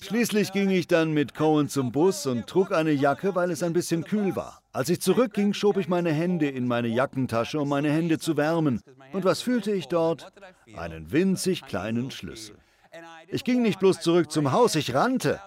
Schließlich 0.00 0.52
ging 0.52 0.70
ich 0.70 0.86
dann 0.86 1.12
mit 1.12 1.34
Cohen 1.34 1.68
zum 1.68 1.92
Bus 1.92 2.26
und 2.26 2.46
trug 2.46 2.72
eine 2.72 2.92
Jacke, 2.92 3.34
weil 3.34 3.50
es 3.50 3.62
ein 3.62 3.72
bisschen 3.72 4.04
kühl 4.04 4.36
war. 4.36 4.62
Als 4.72 4.88
ich 4.88 5.00
zurückging, 5.00 5.54
schob 5.54 5.76
ich 5.76 5.88
meine 5.88 6.12
Hände 6.12 6.48
in 6.48 6.66
meine 6.66 6.88
Jackentasche, 6.88 7.60
um 7.60 7.68
meine 7.68 7.90
Hände 7.90 8.18
zu 8.18 8.36
wärmen. 8.36 8.80
Und 9.12 9.24
was 9.24 9.42
fühlte 9.42 9.72
ich 9.72 9.88
dort? 9.88 10.32
Einen 10.76 11.12
winzig 11.12 11.62
kleinen 11.62 12.10
Schlüssel. 12.10 12.56
Ich 13.28 13.44
ging 13.44 13.62
nicht 13.62 13.78
bloß 13.78 14.00
zurück 14.00 14.30
zum 14.30 14.52
Haus, 14.52 14.74
ich 14.74 14.94
rannte. 14.94 15.40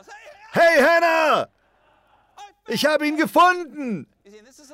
Hey, 0.51 0.83
Hannah! 0.83 1.47
Ich 2.67 2.85
habe 2.85 3.07
ihn 3.07 3.17
gefunden! 3.17 4.07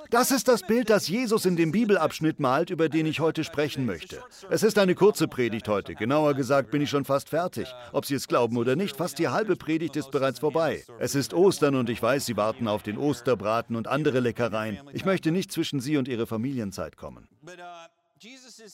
Das 0.09 0.31
ist 0.31 0.47
das 0.47 0.63
Bild, 0.63 0.89
das 0.89 1.07
Jesus 1.07 1.45
in 1.45 1.55
dem 1.55 1.71
Bibelabschnitt 1.71 2.39
malt, 2.39 2.69
über 2.69 2.89
den 2.89 3.05
ich 3.05 3.19
heute 3.19 3.43
sprechen 3.43 3.85
möchte. 3.85 4.21
Es 4.49 4.63
ist 4.63 4.77
eine 4.77 4.95
kurze 4.95 5.27
Predigt 5.27 5.67
heute. 5.67 5.95
Genauer 5.95 6.33
gesagt 6.33 6.71
bin 6.71 6.81
ich 6.81 6.89
schon 6.89 7.05
fast 7.05 7.29
fertig. 7.29 7.67
Ob 7.91 8.05
Sie 8.05 8.15
es 8.15 8.27
glauben 8.27 8.57
oder 8.57 8.75
nicht, 8.75 8.97
fast 8.97 9.19
die 9.19 9.27
halbe 9.29 9.55
Predigt 9.55 9.95
ist 9.95 10.11
bereits 10.11 10.39
vorbei. 10.39 10.83
Es 10.99 11.15
ist 11.15 11.33
Ostern 11.33 11.75
und 11.75 11.89
ich 11.89 12.01
weiß, 12.01 12.25
Sie 12.25 12.37
warten 12.37 12.67
auf 12.67 12.83
den 12.83 12.97
Osterbraten 12.97 13.75
und 13.75 13.87
andere 13.87 14.19
Leckereien. 14.19 14.79
Ich 14.93 15.05
möchte 15.05 15.31
nicht 15.31 15.51
zwischen 15.51 15.79
Sie 15.79 15.97
und 15.97 16.07
Ihre 16.07 16.27
Familienzeit 16.27 16.97
kommen. 16.97 17.27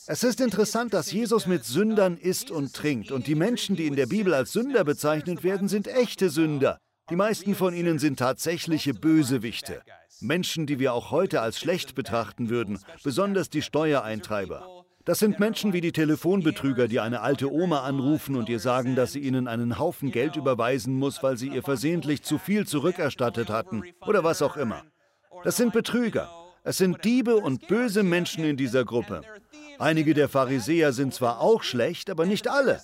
Es 0.08 0.24
ist 0.24 0.40
interessant, 0.40 0.94
dass 0.94 1.12
Jesus 1.12 1.48
mit 1.48 1.66
Sündern 1.66 2.18
isst 2.18 2.50
und 2.50 2.74
trinkt 2.74 3.12
und 3.12 3.28
die 3.28 3.36
Menschen, 3.36 3.76
die 3.76 3.88
in 3.88 3.96
der 3.96 4.06
Bibel 4.06 4.34
als 4.34 4.54
Sünder 4.54 4.84
bezeichnet 4.84 5.44
werden, 5.44 5.68
sind 5.68 5.88
echte 5.88 6.30
Sünder. 6.30 6.80
Die 7.10 7.18
meisten 7.18 7.54
von 7.54 7.74
ihnen 7.74 8.00
sind 8.00 8.18
tatsächliche 8.20 8.94
Bösewichte. 8.94 9.82
Menschen, 10.22 10.66
die 10.66 10.80
wir 10.80 10.94
auch 10.94 11.12
heute 11.12 11.42
als 11.42 11.60
schlecht 11.60 11.96
betrachten 11.96 12.50
würden, 12.50 12.80
besonders 13.04 13.50
die 13.50 13.62
Steuereintreiber. 13.62 14.86
Das 15.06 15.20
sind 15.20 15.40
Menschen 15.40 15.74
wie 15.74 15.82
die 15.82 15.92
Telefonbetrüger, 15.92 16.88
die 16.88 17.02
eine 17.02 17.20
alte 17.20 17.52
Oma 17.52 17.82
anrufen 17.82 18.38
und 18.38 18.48
ihr 18.48 18.60
sagen, 18.60 18.96
dass 18.96 19.12
sie 19.12 19.20
ihnen 19.20 19.50
einen 19.50 19.78
Haufen 19.78 20.12
Geld 20.12 20.38
überweisen 20.38 20.98
muss, 20.98 21.22
weil 21.22 21.36
sie 21.36 21.50
ihr 21.50 21.62
versehentlich 21.62 22.24
zu 22.24 22.38
viel 22.38 22.66
zurückerstattet 22.66 23.50
hatten 23.50 23.84
oder 24.08 24.24
was 24.24 24.42
auch 24.42 24.56
immer. 24.56 24.84
Das 25.44 25.58
sind 25.58 25.74
Betrüger. 25.74 26.30
Es 26.64 26.78
sind 26.78 27.04
Diebe 27.04 27.36
und 27.36 27.68
böse 27.68 28.04
Menschen 28.04 28.46
in 28.46 28.56
dieser 28.56 28.86
Gruppe. 28.86 29.24
Einige 29.78 30.14
der 30.14 30.30
Pharisäer 30.30 30.94
sind 30.94 31.14
zwar 31.14 31.42
auch 31.42 31.64
schlecht, 31.64 32.10
aber 32.10 32.26
nicht 32.26 32.48
alle. 32.48 32.82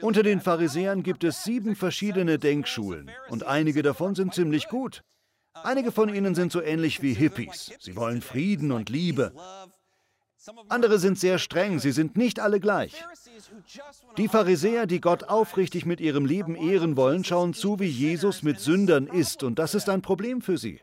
Unter 0.00 0.24
den 0.24 0.40
Pharisäern 0.40 1.04
gibt 1.04 1.22
es 1.22 1.44
sieben 1.44 1.76
verschiedene 1.76 2.40
Denkschulen 2.40 3.08
und 3.28 3.44
einige 3.44 3.82
davon 3.82 4.16
sind 4.16 4.34
ziemlich 4.34 4.66
gut. 4.66 5.04
Einige 5.54 5.92
von 5.92 6.14
ihnen 6.14 6.34
sind 6.34 6.52
so 6.52 6.62
ähnlich 6.62 7.02
wie 7.02 7.14
Hippies. 7.14 7.72
Sie 7.80 7.96
wollen 7.96 8.22
Frieden 8.22 8.72
und 8.72 8.88
Liebe. 8.88 9.32
Andere 10.68 10.98
sind 10.98 11.18
sehr 11.18 11.38
streng, 11.38 11.80
sie 11.80 11.92
sind 11.92 12.16
nicht 12.16 12.40
alle 12.40 12.60
gleich. 12.60 12.94
Die 14.16 14.28
Pharisäer, 14.28 14.86
die 14.86 15.00
Gott 15.00 15.24
aufrichtig 15.24 15.84
mit 15.84 16.00
ihrem 16.00 16.24
Leben 16.24 16.54
ehren 16.54 16.96
wollen, 16.96 17.24
schauen 17.24 17.52
zu, 17.52 17.78
wie 17.78 17.88
Jesus 17.88 18.42
mit 18.42 18.58
Sündern 18.58 19.06
ist, 19.06 19.42
und 19.42 19.58
das 19.58 19.74
ist 19.74 19.88
ein 19.88 20.00
Problem 20.02 20.40
für 20.40 20.56
sie. 20.56 20.80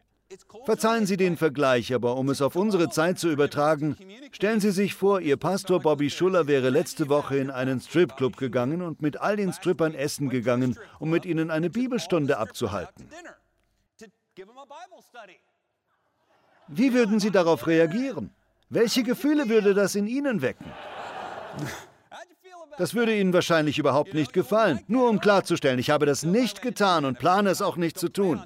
Verzeihen 0.66 1.06
Sie 1.06 1.16
den 1.16 1.38
Vergleich, 1.38 1.94
aber 1.94 2.18
um 2.18 2.30
es 2.30 2.42
auf 2.42 2.56
unsere 2.56 2.90
Zeit 2.90 3.18
zu 3.18 3.30
übertragen, 3.30 3.96
stellen 4.32 4.60
Sie 4.60 4.72
sich 4.72 4.94
vor, 4.94 5.22
Ihr 5.22 5.38
Pastor 5.38 5.80
Bobby 5.80 6.10
Schuller 6.10 6.48
wäre 6.48 6.70
letzte 6.70 7.08
Woche 7.08 7.38
in 7.38 7.50
einen 7.50 7.80
Stripclub 7.80 8.36
gegangen 8.36 8.82
und 8.82 9.02
mit 9.02 9.22
all 9.22 9.38
den 9.38 9.54
Strippern 9.54 9.96
essen 9.96 10.30
gegangen, 10.30 10.78
um 11.00 11.10
mit 11.10 11.26
ihnen 11.26 11.50
eine 11.50 11.70
Bibelstunde 11.70 12.38
abzuhalten. 12.38 13.10
Wie 16.67 16.94
würden 16.94 17.20
Sie 17.20 17.32
darauf 17.32 17.65
reagieren? 17.67 18.32
Welche 18.70 19.03
Gefühle 19.03 19.48
würde 19.48 19.74
das 19.74 19.96
in 19.96 20.08
Ihnen 20.08 20.41
wecken? 20.41 20.65
Das 22.77 22.94
würde 22.94 23.17
Ihnen 23.17 23.34
wahrscheinlich 23.34 23.79
überhaupt 23.79 24.13
nicht 24.13 24.34
gefallen. 24.34 24.82
Nur 24.88 25.10
um 25.10 25.20
klarzustellen, 25.20 25.79
ich 25.79 25.89
habe 25.89 26.06
das 26.06 26.24
nicht 26.24 26.62
getan 26.62 27.06
und 27.06 27.17
plane 27.17 27.50
es 27.50 27.62
auch 27.62 27.77
nicht 27.77 27.98
zu 27.98 28.10
tun. 28.10 28.44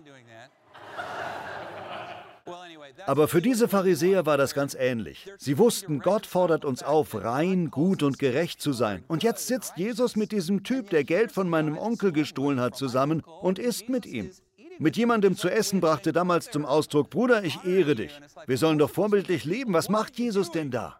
Aber 3.05 3.27
für 3.27 3.41
diese 3.41 3.67
Pharisäer 3.67 4.25
war 4.25 4.37
das 4.37 4.53
ganz 4.53 4.75
ähnlich. 4.75 5.29
Sie 5.37 5.57
wussten, 5.57 5.99
Gott 5.99 6.25
fordert 6.25 6.65
uns 6.65 6.83
auf, 6.83 7.15
rein, 7.15 7.71
gut 7.71 8.03
und 8.03 8.19
gerecht 8.19 8.61
zu 8.61 8.73
sein. 8.73 9.03
Und 9.07 9.23
jetzt 9.23 9.47
sitzt 9.47 9.77
Jesus 9.77 10.15
mit 10.15 10.31
diesem 10.31 10.63
Typ, 10.63 10.89
der 10.89 11.03
Geld 11.03 11.31
von 11.31 11.49
meinem 11.49 11.77
Onkel 11.77 12.11
gestohlen 12.11 12.59
hat, 12.59 12.75
zusammen 12.75 13.21
und 13.41 13.59
isst 13.59 13.89
mit 13.89 14.05
ihm. 14.05 14.31
Mit 14.81 14.97
jemandem 14.97 15.37
zu 15.37 15.47
essen 15.47 15.79
brachte 15.79 16.11
damals 16.11 16.49
zum 16.49 16.65
Ausdruck, 16.65 17.11
Bruder, 17.11 17.43
ich 17.43 17.63
ehre 17.65 17.93
dich. 17.93 18.19
Wir 18.47 18.57
sollen 18.57 18.79
doch 18.79 18.89
vorbildlich 18.89 19.45
leben. 19.45 19.73
Was 19.73 19.89
macht 19.89 20.17
Jesus 20.17 20.49
denn 20.49 20.71
da? 20.71 20.99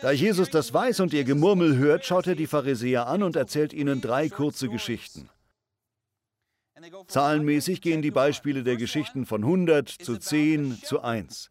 Da 0.00 0.12
Jesus 0.12 0.48
das 0.48 0.72
weiß 0.72 1.00
und 1.00 1.12
ihr 1.12 1.24
Gemurmel 1.24 1.76
hört, 1.76 2.06
schaut 2.06 2.26
er 2.26 2.34
die 2.34 2.46
Pharisäer 2.46 3.06
an 3.06 3.22
und 3.22 3.36
erzählt 3.36 3.74
ihnen 3.74 4.00
drei 4.00 4.30
kurze 4.30 4.70
Geschichten. 4.70 5.28
Zahlenmäßig 7.06 7.82
gehen 7.82 8.00
die 8.00 8.10
Beispiele 8.10 8.62
der 8.62 8.78
Geschichten 8.78 9.26
von 9.26 9.42
100 9.42 9.90
zu 9.90 10.16
10 10.16 10.80
zu 10.82 11.02
1. 11.02 11.50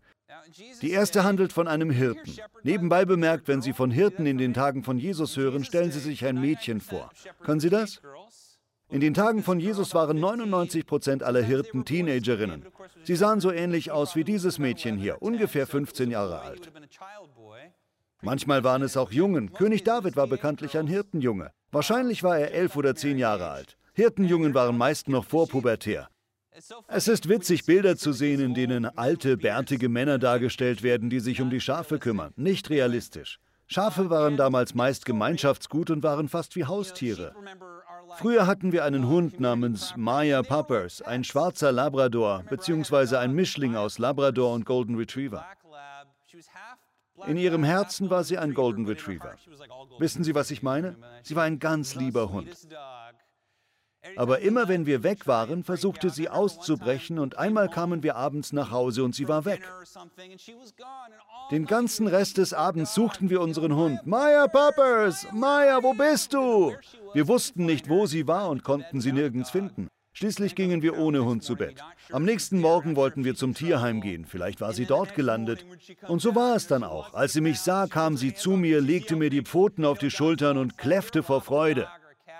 Die 0.81 0.89
erste 0.89 1.23
handelt 1.23 1.53
von 1.53 1.67
einem 1.67 1.91
Hirten. 1.91 2.37
Nebenbei 2.63 3.05
bemerkt, 3.05 3.47
wenn 3.47 3.61
Sie 3.61 3.73
von 3.73 3.91
Hirten 3.91 4.25
in 4.25 4.39
den 4.39 4.55
Tagen 4.55 4.83
von 4.83 4.97
Jesus 4.97 5.37
hören, 5.37 5.63
stellen 5.63 5.91
Sie 5.91 5.99
sich 5.99 6.25
ein 6.25 6.41
Mädchen 6.41 6.81
vor. 6.81 7.11
Können 7.43 7.59
Sie 7.59 7.69
das? 7.69 8.01
In 8.91 8.99
den 8.99 9.13
Tagen 9.13 9.41
von 9.41 9.59
Jesus 9.61 9.93
waren 9.93 10.19
99 10.19 10.85
Prozent 10.85 11.23
aller 11.23 11.41
Hirten 11.41 11.85
Teenagerinnen. 11.85 12.65
Sie 13.03 13.15
sahen 13.15 13.39
so 13.39 13.49
ähnlich 13.49 13.89
aus 13.89 14.17
wie 14.17 14.25
dieses 14.25 14.59
Mädchen 14.59 14.97
hier, 14.97 15.21
ungefähr 15.21 15.65
15 15.65 16.11
Jahre 16.11 16.41
alt. 16.41 16.69
Manchmal 18.21 18.65
waren 18.65 18.81
es 18.81 18.97
auch 18.97 19.11
Jungen. 19.11 19.53
König 19.53 19.83
David 19.83 20.17
war 20.17 20.27
bekanntlich 20.27 20.77
ein 20.77 20.87
Hirtenjunge. 20.87 21.51
Wahrscheinlich 21.71 22.21
war 22.21 22.37
er 22.37 22.51
elf 22.51 22.75
oder 22.75 22.93
zehn 22.93 23.17
Jahre 23.17 23.49
alt. 23.49 23.77
Hirtenjungen 23.93 24.53
waren 24.53 24.77
meist 24.77 25.07
noch 25.07 25.23
vorpubertär. 25.23 26.09
Es 26.87 27.07
ist 27.07 27.29
witzig, 27.29 27.65
Bilder 27.65 27.95
zu 27.95 28.11
sehen, 28.11 28.41
in 28.41 28.53
denen 28.53 28.85
alte, 28.85 29.37
bärtige 29.37 29.87
Männer 29.87 30.19
dargestellt 30.19 30.83
werden, 30.83 31.09
die 31.09 31.21
sich 31.21 31.41
um 31.41 31.49
die 31.49 31.61
Schafe 31.61 31.97
kümmern. 31.97 32.33
Nicht 32.35 32.69
realistisch. 32.69 33.39
Schafe 33.67 34.09
waren 34.09 34.35
damals 34.35 34.75
meist 34.75 35.05
Gemeinschaftsgut 35.05 35.89
und 35.91 36.03
waren 36.03 36.27
fast 36.27 36.57
wie 36.57 36.65
Haustiere. 36.65 37.33
Früher 38.17 38.47
hatten 38.47 38.71
wir 38.71 38.85
einen 38.85 39.07
Hund 39.07 39.39
namens 39.39 39.93
Maya 39.95 40.43
Poppers, 40.43 41.01
ein 41.01 41.23
schwarzer 41.23 41.71
Labrador, 41.71 42.43
beziehungsweise 42.49 43.19
ein 43.19 43.33
Mischling 43.33 43.75
aus 43.75 43.97
Labrador 43.97 44.53
und 44.53 44.65
Golden 44.65 44.95
Retriever. 44.95 45.45
In 47.27 47.37
ihrem 47.37 47.63
Herzen 47.63 48.09
war 48.09 48.23
sie 48.23 48.37
ein 48.37 48.53
Golden 48.53 48.85
Retriever. 48.85 49.35
Wissen 49.99 50.23
Sie, 50.23 50.33
was 50.33 50.49
ich 50.51 50.63
meine? 50.63 50.95
Sie 51.23 51.35
war 51.35 51.43
ein 51.43 51.59
ganz 51.59 51.95
lieber 51.95 52.31
Hund. 52.31 52.49
Aber 54.15 54.39
immer 54.39 54.67
wenn 54.67 54.85
wir 54.85 55.03
weg 55.03 55.27
waren, 55.27 55.63
versuchte 55.63 56.09
sie 56.09 56.29
auszubrechen 56.29 57.19
und 57.19 57.37
einmal 57.37 57.69
kamen 57.69 58.03
wir 58.03 58.15
abends 58.15 58.51
nach 58.51 58.71
Hause 58.71 59.03
und 59.03 59.15
sie 59.15 59.27
war 59.27 59.45
weg. 59.45 59.61
Den 61.51 61.65
ganzen 61.65 62.07
Rest 62.07 62.37
des 62.37 62.53
Abends 62.53 62.93
suchten 62.93 63.29
wir 63.29 63.41
unseren 63.41 63.75
Hund. 63.75 64.05
Maya 64.05 64.47
Poppers, 64.47 65.27
Maya, 65.31 65.83
wo 65.83 65.93
bist 65.93 66.33
du? 66.33 66.73
Wir 67.13 67.27
wussten 67.27 67.65
nicht, 67.65 67.89
wo 67.89 68.05
sie 68.05 68.27
war 68.27 68.49
und 68.49 68.63
konnten 68.63 69.01
sie 69.01 69.11
nirgends 69.11 69.49
finden. 69.49 69.87
Schließlich 70.13 70.55
gingen 70.55 70.81
wir 70.81 70.97
ohne 70.97 71.23
Hund 71.23 71.41
zu 71.41 71.55
Bett. 71.55 71.81
Am 72.11 72.25
nächsten 72.25 72.59
Morgen 72.59 72.97
wollten 72.97 73.23
wir 73.23 73.35
zum 73.35 73.53
Tierheim 73.53 74.01
gehen. 74.01 74.25
Vielleicht 74.25 74.59
war 74.59 74.73
sie 74.73 74.85
dort 74.85 75.15
gelandet. 75.15 75.65
Und 76.07 76.21
so 76.21 76.35
war 76.35 76.55
es 76.55 76.67
dann 76.67 76.83
auch. 76.83 77.13
Als 77.13 77.31
sie 77.33 77.41
mich 77.41 77.61
sah, 77.61 77.87
kam 77.87 78.17
sie 78.17 78.33
zu 78.33 78.51
mir, 78.51 78.81
legte 78.81 79.15
mir 79.15 79.29
die 79.29 79.41
Pfoten 79.41 79.85
auf 79.85 79.99
die 79.99 80.11
Schultern 80.11 80.57
und 80.57 80.77
kläffte 80.77 81.23
vor 81.23 81.41
Freude. 81.41 81.87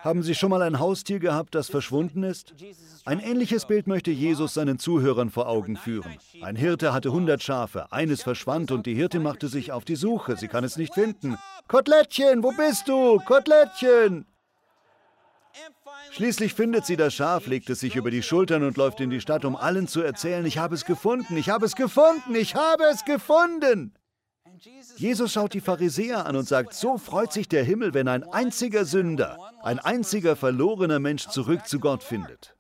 Haben 0.04 0.24
Sie 0.24 0.34
schon 0.34 0.50
mal 0.50 0.64
ein 0.64 0.80
Haustier 0.80 1.20
gehabt, 1.20 1.54
das 1.54 1.70
verschwunden 1.70 2.24
ist? 2.24 2.56
Ein 3.06 3.20
ähnliches 3.20 3.66
Bild 3.66 3.86
möchte 3.86 4.10
Jesus 4.10 4.56
seinen 4.56 4.80
Zuhörern 4.80 5.30
vor 5.30 5.48
Augen 5.48 5.78
führen. 5.78 6.18
Ein 6.42 6.56
Hirte 6.56 6.92
hatte 6.92 7.10
100 7.10 7.42
Schafe, 7.42 7.92
eines 7.92 8.24
verschwand 8.24 8.72
und 8.72 8.88
die 8.88 8.96
Hirte 8.96 9.20
machte 9.20 9.48
sich 9.48 9.72
auf 9.72 9.86
die 9.86 9.96
Suche. 9.96 10.38
Sie 10.38 10.48
kann 10.48 10.64
es 10.64 10.76
nicht 10.76 10.96
finden. 10.96 11.38
Kotelettchen, 11.68 12.42
wo 12.42 12.52
bist 12.52 12.88
du? 12.88 13.20
Kotelettchen! 13.20 14.26
Schließlich 16.12 16.56
findet 16.56 16.86
sie 16.86 16.98
das 16.98 17.14
Schaf, 17.14 17.46
legt 17.46 17.70
es 17.70 17.80
sich 17.80 17.96
über 17.96 18.10
die 18.10 18.24
Schultern 18.24 18.64
und 18.64 18.78
läuft 18.78 19.00
in 19.02 19.10
die 19.10 19.22
Stadt, 19.22 19.46
um 19.46 19.56
allen 19.56 19.88
zu 19.88 20.02
erzählen, 20.02 20.46
ich 20.46 20.58
habe 20.58 20.76
es 20.76 20.86
gefunden, 20.86 21.38
ich 21.38 21.50
habe 21.50 21.66
es 21.66 21.76
gefunden, 21.76 22.36
ich 22.36 22.56
habe 22.56 22.84
es 22.86 23.06
gefunden. 23.06 23.94
Jesus 24.98 25.34
schaut 25.34 25.54
die 25.54 25.62
Pharisäer 25.62 26.26
an 26.26 26.36
und 26.36 26.48
sagt, 26.48 26.74
so 26.74 26.98
freut 26.98 27.34
sich 27.34 27.48
der 27.48 27.64
Himmel, 27.64 27.94
wenn 27.94 28.08
ein 28.08 28.24
einziger 28.24 28.86
Sünder, 28.86 29.38
ein 29.64 29.80
einziger 29.80 30.36
verlorener 30.36 31.00
Mensch 31.00 31.28
zurück 31.28 31.68
zu 31.68 31.80
Gott 31.80 32.04
findet. 32.04 32.56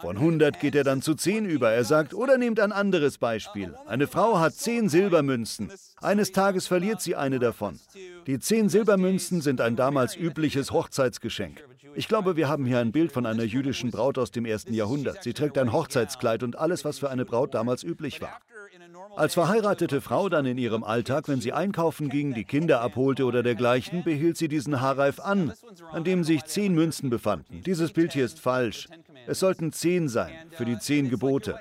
Von 0.00 0.16
100 0.16 0.60
geht 0.60 0.74
er 0.74 0.84
dann 0.84 1.00
zu 1.00 1.14
10 1.14 1.46
über. 1.46 1.70
Er 1.70 1.84
sagt, 1.84 2.12
oder 2.12 2.38
nehmt 2.38 2.60
ein 2.60 2.72
anderes 2.72 3.18
Beispiel. 3.18 3.74
Eine 3.86 4.06
Frau 4.06 4.38
hat 4.38 4.54
10 4.54 4.88
Silbermünzen. 4.88 5.70
Eines 6.00 6.32
Tages 6.32 6.66
verliert 6.66 7.00
sie 7.00 7.16
eine 7.16 7.38
davon. 7.38 7.78
Die 8.26 8.38
10 8.38 8.68
Silbermünzen 8.68 9.40
sind 9.40 9.60
ein 9.60 9.76
damals 9.76 10.16
übliches 10.16 10.72
Hochzeitsgeschenk. 10.72 11.64
Ich 11.94 12.08
glaube, 12.08 12.36
wir 12.36 12.48
haben 12.48 12.66
hier 12.66 12.80
ein 12.80 12.90
Bild 12.92 13.12
von 13.12 13.24
einer 13.24 13.44
jüdischen 13.44 13.90
Braut 13.90 14.18
aus 14.18 14.32
dem 14.32 14.44
ersten 14.44 14.74
Jahrhundert. 14.74 15.22
Sie 15.22 15.32
trägt 15.32 15.56
ein 15.56 15.72
Hochzeitskleid 15.72 16.42
und 16.42 16.58
alles, 16.58 16.84
was 16.84 16.98
für 16.98 17.10
eine 17.10 17.24
Braut 17.24 17.54
damals 17.54 17.84
üblich 17.84 18.20
war. 18.20 18.40
Als 19.16 19.34
verheiratete 19.34 20.00
Frau 20.00 20.28
dann 20.28 20.46
in 20.46 20.58
ihrem 20.58 20.82
Alltag, 20.82 21.28
wenn 21.28 21.40
sie 21.40 21.52
einkaufen 21.52 22.08
ging, 22.08 22.34
die 22.34 22.44
Kinder 22.44 22.80
abholte 22.80 23.24
oder 23.24 23.42
dergleichen, 23.42 24.02
behielt 24.02 24.36
sie 24.36 24.48
diesen 24.48 24.80
Haarreif 24.80 25.20
an, 25.20 25.52
an 25.92 26.04
dem 26.04 26.24
sich 26.24 26.44
zehn 26.44 26.74
Münzen 26.74 27.10
befanden. 27.10 27.62
Dieses 27.64 27.92
Bild 27.92 28.12
hier 28.12 28.24
ist 28.24 28.40
falsch. 28.40 28.88
Es 29.26 29.38
sollten 29.40 29.72
zehn 29.72 30.08
sein, 30.08 30.32
für 30.50 30.64
die 30.64 30.78
zehn 30.78 31.10
Gebote. 31.10 31.58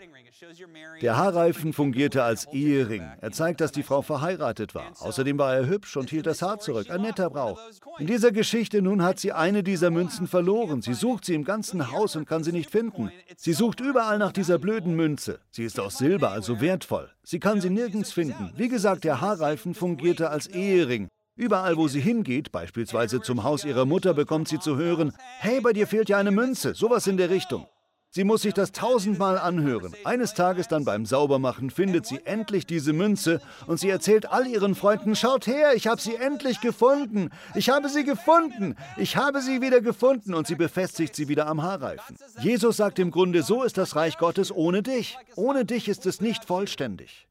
Der 1.01 1.17
Haarreifen 1.17 1.73
fungierte 1.73 2.23
als 2.23 2.45
Ehering. 2.53 3.03
Er 3.21 3.31
zeigt, 3.31 3.61
dass 3.61 3.71
die 3.71 3.83
Frau 3.83 4.01
verheiratet 4.01 4.75
war. 4.75 4.91
Außerdem 4.99 5.37
war 5.37 5.55
er 5.55 5.67
hübsch 5.67 5.97
und 5.97 6.09
hielt 6.09 6.25
das 6.25 6.41
Haar 6.41 6.59
zurück. 6.59 6.89
Ein 6.89 7.01
netter 7.01 7.29
Brauch. 7.29 7.59
In 7.99 8.07
dieser 8.07 8.31
Geschichte 8.31 8.81
nun 8.81 9.03
hat 9.03 9.19
sie 9.19 9.31
eine 9.31 9.63
dieser 9.63 9.91
Münzen 9.91 10.27
verloren. 10.27 10.81
Sie 10.81 10.93
sucht 10.93 11.25
sie 11.25 11.35
im 11.35 11.43
ganzen 11.43 11.91
Haus 11.91 12.15
und 12.15 12.27
kann 12.27 12.43
sie 12.43 12.51
nicht 12.51 12.69
finden. 12.69 13.11
Sie 13.37 13.53
sucht 13.53 13.79
überall 13.79 14.17
nach 14.17 14.31
dieser 14.31 14.59
blöden 14.59 14.95
Münze. 14.95 15.39
Sie 15.51 15.63
ist 15.63 15.79
aus 15.79 15.97
Silber, 15.97 16.31
also 16.31 16.61
wertvoll. 16.61 17.09
Sie 17.23 17.39
kann 17.39 17.61
sie 17.61 17.69
nirgends 17.69 18.11
finden. 18.11 18.51
Wie 18.55 18.69
gesagt, 18.69 19.03
der 19.03 19.21
Haarreifen 19.21 19.73
fungierte 19.73 20.29
als 20.29 20.47
Ehering. 20.47 21.07
Überall, 21.35 21.77
wo 21.77 21.87
sie 21.87 21.99
hingeht, 21.99 22.51
beispielsweise 22.51 23.19
zum 23.19 23.43
Haus 23.43 23.65
ihrer 23.65 23.85
Mutter, 23.85 24.13
bekommt 24.13 24.47
sie 24.47 24.59
zu 24.59 24.77
hören, 24.77 25.13
hey, 25.39 25.61
bei 25.61 25.73
dir 25.73 25.87
fehlt 25.87 26.09
ja 26.09 26.17
eine 26.17 26.29
Münze, 26.29 26.75
sowas 26.75 27.07
in 27.07 27.17
der 27.17 27.31
Richtung. 27.31 27.65
Sie 28.15 28.25
muss 28.25 28.43
sich 28.43 28.53
das 28.53 28.71
tausendmal 28.71 29.39
anhören. 29.39 29.95
Eines 30.03 30.35
Tages 30.35 30.67
dann 30.67 30.85
beim 30.85 31.03
Saubermachen 31.03 31.71
findet 31.71 32.05
sie 32.05 32.23
endlich 32.25 32.67
diese 32.67 32.93
Münze 32.93 33.41
und 33.65 33.79
sie 33.79 33.89
erzählt 33.89 34.31
all 34.31 34.45
ihren 34.45 34.75
Freunden, 34.75 35.15
schaut 35.15 35.47
her, 35.47 35.73
ich 35.73 35.87
habe 35.87 35.99
sie 35.99 36.15
endlich 36.15 36.61
gefunden. 36.61 37.31
Ich 37.55 37.69
habe 37.69 37.89
sie 37.89 38.03
gefunden. 38.03 38.75
Ich 38.97 39.17
habe 39.17 39.41
sie 39.41 39.61
wieder 39.61 39.81
gefunden 39.81 40.35
und 40.35 40.45
sie 40.45 40.53
befestigt 40.53 41.15
sie 41.15 41.27
wieder 41.27 41.47
am 41.47 41.63
Haarreifen. 41.63 42.15
Jesus 42.39 42.77
sagt 42.77 42.99
im 42.99 43.09
Grunde, 43.09 43.41
so 43.41 43.63
ist 43.63 43.79
das 43.79 43.95
Reich 43.95 44.19
Gottes 44.19 44.51
ohne 44.51 44.83
dich. 44.83 45.17
Ohne 45.35 45.65
dich 45.65 45.87
ist 45.87 46.05
es 46.05 46.21
nicht 46.21 46.45
vollständig. 46.45 47.27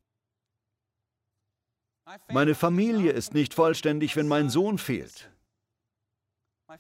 Meine 2.33 2.57
Familie 2.57 3.13
ist 3.13 3.35
nicht 3.35 3.55
vollständig, 3.55 4.17
wenn 4.17 4.27
mein 4.27 4.51
Sohn 4.51 4.79
fehlt. 4.79 5.31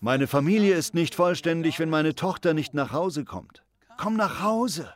Meine 0.01 0.27
Familie 0.27 0.75
ist 0.75 0.93
nicht 0.93 1.15
vollständig, 1.15 1.79
wenn 1.79 1.89
meine 1.89 2.17
Tochter 2.17 2.53
nicht 2.53 2.75
nach 2.75 2.91
Hause 2.91 3.25
kommt. 3.25 3.63
Komm 3.99 4.17
nach 4.17 4.43
Hause. 4.43 4.93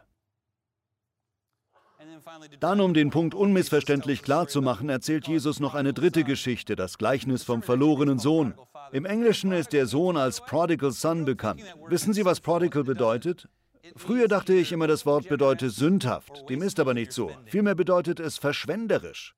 Dann, 2.61 2.81
um 2.81 2.95
den 2.95 3.11
Punkt 3.11 3.35
unmissverständlich 3.35 4.23
klar 4.23 4.49
zu 4.49 4.62
machen, 4.62 4.88
erzählt 4.88 5.29
Jesus 5.29 5.61
noch 5.61 5.75
eine 5.75 5.93
dritte 5.93 6.25
Geschichte, 6.25 6.76
das 6.76 6.99
Gleichnis 6.99 7.45
vom 7.45 7.62
verlorenen 7.62 8.19
Sohn. 8.19 8.55
Im 8.93 9.05
Englischen 9.05 9.53
ist 9.53 9.73
der 9.73 9.87
Sohn 9.87 10.17
als 10.17 10.41
Prodigal 10.41 10.93
Son 10.93 11.25
bekannt. 11.25 11.62
Wissen 11.88 12.12
Sie, 12.12 12.25
was 12.25 12.41
Prodigal 12.41 12.85
bedeutet? 12.85 13.49
Früher 13.95 14.29
dachte 14.29 14.55
ich 14.55 14.73
immer, 14.73 14.87
das 14.87 15.07
Wort 15.07 15.29
bedeutet 15.29 15.73
sündhaft. 15.73 16.49
Dem 16.49 16.62
ist 16.62 16.81
aber 16.81 16.95
nicht 16.95 17.12
so. 17.12 17.31
Vielmehr 17.47 17.75
bedeutet 17.75 18.21
es 18.21 18.38
verschwenderisch. 18.38 19.35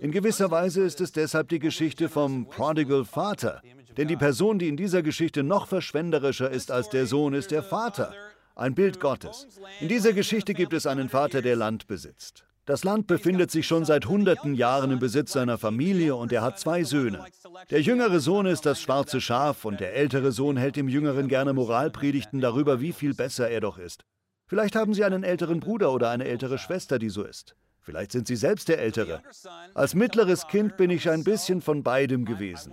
In 0.00 0.12
gewisser 0.12 0.50
Weise 0.50 0.82
ist 0.82 1.00
es 1.00 1.12
deshalb 1.12 1.48
die 1.48 1.58
Geschichte 1.58 2.08
vom 2.08 2.48
Prodigal 2.48 3.04
Vater. 3.04 3.62
Denn 3.96 4.08
die 4.08 4.16
Person, 4.16 4.58
die 4.58 4.68
in 4.68 4.76
dieser 4.76 5.02
Geschichte 5.02 5.42
noch 5.42 5.66
verschwenderischer 5.66 6.50
ist 6.50 6.70
als 6.70 6.88
der 6.88 7.06
Sohn, 7.06 7.34
ist 7.34 7.50
der 7.50 7.62
Vater. 7.62 8.14
Ein 8.54 8.74
Bild 8.74 9.00
Gottes. 9.00 9.46
In 9.80 9.88
dieser 9.88 10.12
Geschichte 10.12 10.52
gibt 10.52 10.74
es 10.74 10.86
einen 10.86 11.08
Vater, 11.08 11.40
der 11.40 11.56
Land 11.56 11.86
besitzt. 11.86 12.44
Das 12.66 12.84
Land 12.84 13.06
befindet 13.06 13.50
sich 13.50 13.66
schon 13.66 13.84
seit 13.84 14.06
hunderten 14.06 14.54
Jahren 14.54 14.92
im 14.92 14.98
Besitz 14.98 15.32
seiner 15.32 15.58
Familie 15.58 16.14
und 16.14 16.30
er 16.32 16.42
hat 16.42 16.60
zwei 16.60 16.84
Söhne. 16.84 17.24
Der 17.70 17.80
jüngere 17.80 18.20
Sohn 18.20 18.46
ist 18.46 18.66
das 18.66 18.80
schwarze 18.80 19.20
Schaf 19.20 19.64
und 19.64 19.80
der 19.80 19.94
ältere 19.94 20.30
Sohn 20.30 20.56
hält 20.56 20.76
dem 20.76 20.88
Jüngeren 20.88 21.28
gerne 21.28 21.54
Moralpredigten 21.54 22.40
darüber, 22.40 22.80
wie 22.80 22.92
viel 22.92 23.14
besser 23.14 23.48
er 23.48 23.60
doch 23.60 23.78
ist. 23.78 24.04
Vielleicht 24.46 24.76
haben 24.76 24.94
Sie 24.94 25.02
einen 25.02 25.24
älteren 25.24 25.58
Bruder 25.58 25.92
oder 25.92 26.10
eine 26.10 26.26
ältere 26.26 26.58
Schwester, 26.58 26.98
die 26.98 27.08
so 27.08 27.24
ist. 27.24 27.56
Vielleicht 27.80 28.12
sind 28.12 28.28
Sie 28.28 28.36
selbst 28.36 28.68
der 28.68 28.78
Ältere. 28.78 29.22
Als 29.74 29.94
mittleres 29.94 30.46
Kind 30.46 30.76
bin 30.76 30.90
ich 30.90 31.10
ein 31.10 31.24
bisschen 31.24 31.62
von 31.62 31.82
beidem 31.82 32.24
gewesen. 32.24 32.72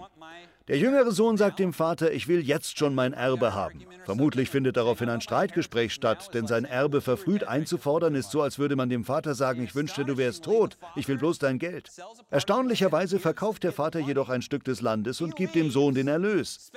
Der 0.70 0.78
jüngere 0.78 1.12
Sohn 1.12 1.36
sagt 1.36 1.58
dem 1.58 1.74
Vater, 1.74 2.12
ich 2.12 2.28
will 2.28 2.42
jetzt 2.42 2.78
schon 2.78 2.94
mein 2.94 3.14
Erbe 3.14 3.56
haben. 3.56 3.88
Vermutlich 4.06 4.52
findet 4.52 4.78
daraufhin 4.78 5.10
ein 5.10 5.20
Streitgespräch 5.20 5.92
statt, 5.92 6.30
denn 6.36 6.46
sein 6.46 6.64
Erbe 6.64 7.02
verfrüht 7.02 7.44
einzufordern 7.44 8.14
ist 8.14 8.30
so, 8.30 8.44
als 8.44 8.60
würde 8.60 8.76
man 8.76 8.88
dem 8.88 9.04
Vater 9.04 9.34
sagen, 9.34 9.64
ich 9.64 9.74
wünschte, 9.74 10.06
du 10.06 10.18
wärst 10.18 10.44
tot, 10.44 10.78
ich 10.96 11.08
will 11.08 11.18
bloß 11.18 11.40
dein 11.40 11.58
Geld. 11.58 11.90
Erstaunlicherweise 12.30 13.18
verkauft 13.18 13.64
der 13.64 13.72
Vater 13.72 14.00
jedoch 14.00 14.30
ein 14.30 14.44
Stück 14.44 14.64
des 14.64 14.82
Landes 14.82 15.22
und 15.22 15.36
gibt 15.36 15.56
dem 15.56 15.72
Sohn 15.72 15.96
den 15.96 16.08
Erlös. 16.08 16.72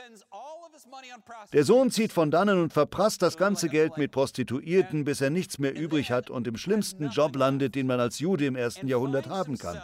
Der 1.52 1.64
Sohn 1.64 1.90
zieht 1.90 2.12
von 2.12 2.30
dannen 2.30 2.62
und 2.62 2.72
verprasst 2.72 3.20
das 3.20 3.36
ganze 3.36 3.68
Geld 3.68 3.98
mit 3.98 4.10
Prostituierten, 4.10 5.04
bis 5.04 5.20
er 5.20 5.28
nichts 5.28 5.58
mehr 5.58 5.78
übrig 5.78 6.10
hat 6.10 6.30
und 6.30 6.46
im 6.46 6.56
schlimmsten 6.56 7.10
Job 7.10 7.36
landet, 7.36 7.74
den 7.74 7.86
man 7.86 8.00
als 8.00 8.20
Jude 8.20 8.46
im 8.46 8.56
ersten 8.56 8.88
Jahrhundert 8.88 9.28
haben 9.28 9.58
kann. 9.58 9.82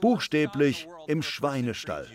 Buchstäblich 0.00 0.86
im 1.08 1.22
Schweinestall. 1.22 2.06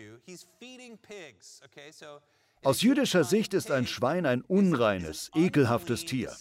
Aus 2.64 2.82
jüdischer 2.82 3.24
Sicht 3.24 3.54
ist 3.54 3.72
ein 3.72 3.88
Schwein 3.88 4.26
ein 4.26 4.42
unreines, 4.42 5.32
ekelhaftes 5.36 6.06
Tier. 6.06 6.36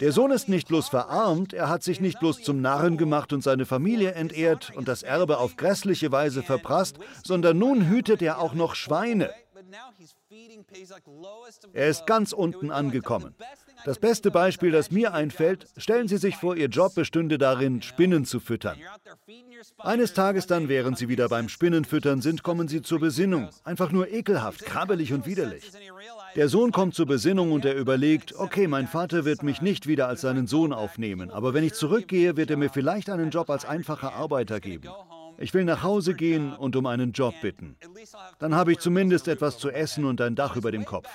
Der 0.00 0.12
Sohn 0.12 0.30
ist 0.30 0.48
nicht 0.48 0.68
bloß 0.68 0.88
verarmt, 0.88 1.52
er 1.52 1.68
hat 1.68 1.82
sich 1.82 2.00
nicht 2.00 2.20
bloß 2.20 2.42
zum 2.42 2.60
Narren 2.62 2.96
gemacht 2.96 3.32
und 3.32 3.42
seine 3.42 3.66
Familie 3.66 4.12
entehrt 4.12 4.74
und 4.74 4.88
das 4.88 5.02
Erbe 5.02 5.38
auf 5.38 5.56
grässliche 5.56 6.10
Weise 6.10 6.42
verprasst, 6.42 6.98
sondern 7.22 7.58
nun 7.58 7.88
hütet 7.88 8.22
er 8.22 8.38
auch 8.38 8.54
noch 8.54 8.74
Schweine. 8.74 9.30
Er 11.72 11.88
ist 11.88 12.06
ganz 12.06 12.32
unten 12.32 12.70
angekommen. 12.70 13.34
Das 13.84 13.98
beste 13.98 14.30
Beispiel, 14.30 14.70
das 14.70 14.90
mir 14.90 15.14
einfällt, 15.14 15.66
stellen 15.76 16.08
Sie 16.08 16.16
sich 16.16 16.36
vor, 16.36 16.56
Ihr 16.56 16.68
Job 16.68 16.94
bestünde 16.94 17.38
darin, 17.38 17.82
Spinnen 17.82 18.24
zu 18.24 18.40
füttern. 18.40 18.76
Eines 19.78 20.12
Tages 20.14 20.46
dann, 20.46 20.68
während 20.68 20.98
Sie 20.98 21.08
wieder 21.08 21.28
beim 21.28 21.48
Spinnenfüttern 21.48 22.20
sind, 22.20 22.42
kommen 22.42 22.68
Sie 22.68 22.82
zur 22.82 23.00
Besinnung. 23.00 23.48
Einfach 23.64 23.90
nur 23.90 24.10
ekelhaft, 24.12 24.64
krabbelig 24.64 25.12
und 25.12 25.26
widerlich. 25.26 25.70
Der 26.36 26.48
Sohn 26.48 26.72
kommt 26.72 26.94
zur 26.94 27.06
Besinnung 27.06 27.52
und 27.52 27.64
er 27.64 27.74
überlegt, 27.74 28.34
okay, 28.36 28.68
mein 28.68 28.86
Vater 28.86 29.24
wird 29.24 29.42
mich 29.42 29.62
nicht 29.62 29.86
wieder 29.86 30.08
als 30.08 30.20
seinen 30.20 30.46
Sohn 30.46 30.72
aufnehmen, 30.72 31.30
aber 31.30 31.54
wenn 31.54 31.64
ich 31.64 31.74
zurückgehe, 31.74 32.36
wird 32.36 32.50
er 32.50 32.56
mir 32.56 32.70
vielleicht 32.70 33.10
einen 33.10 33.30
Job 33.30 33.50
als 33.50 33.64
einfacher 33.64 34.12
Arbeiter 34.12 34.60
geben. 34.60 34.88
Ich 35.40 35.54
will 35.54 35.64
nach 35.64 35.84
Hause 35.84 36.14
gehen 36.14 36.52
und 36.52 36.74
um 36.74 36.86
einen 36.86 37.12
Job 37.12 37.34
bitten. 37.40 37.76
Dann 38.40 38.56
habe 38.56 38.72
ich 38.72 38.78
zumindest 38.78 39.28
etwas 39.28 39.58
zu 39.58 39.70
essen 39.70 40.04
und 40.04 40.20
ein 40.20 40.34
Dach 40.34 40.56
über 40.56 40.72
dem 40.72 40.84
Kopf. 40.84 41.08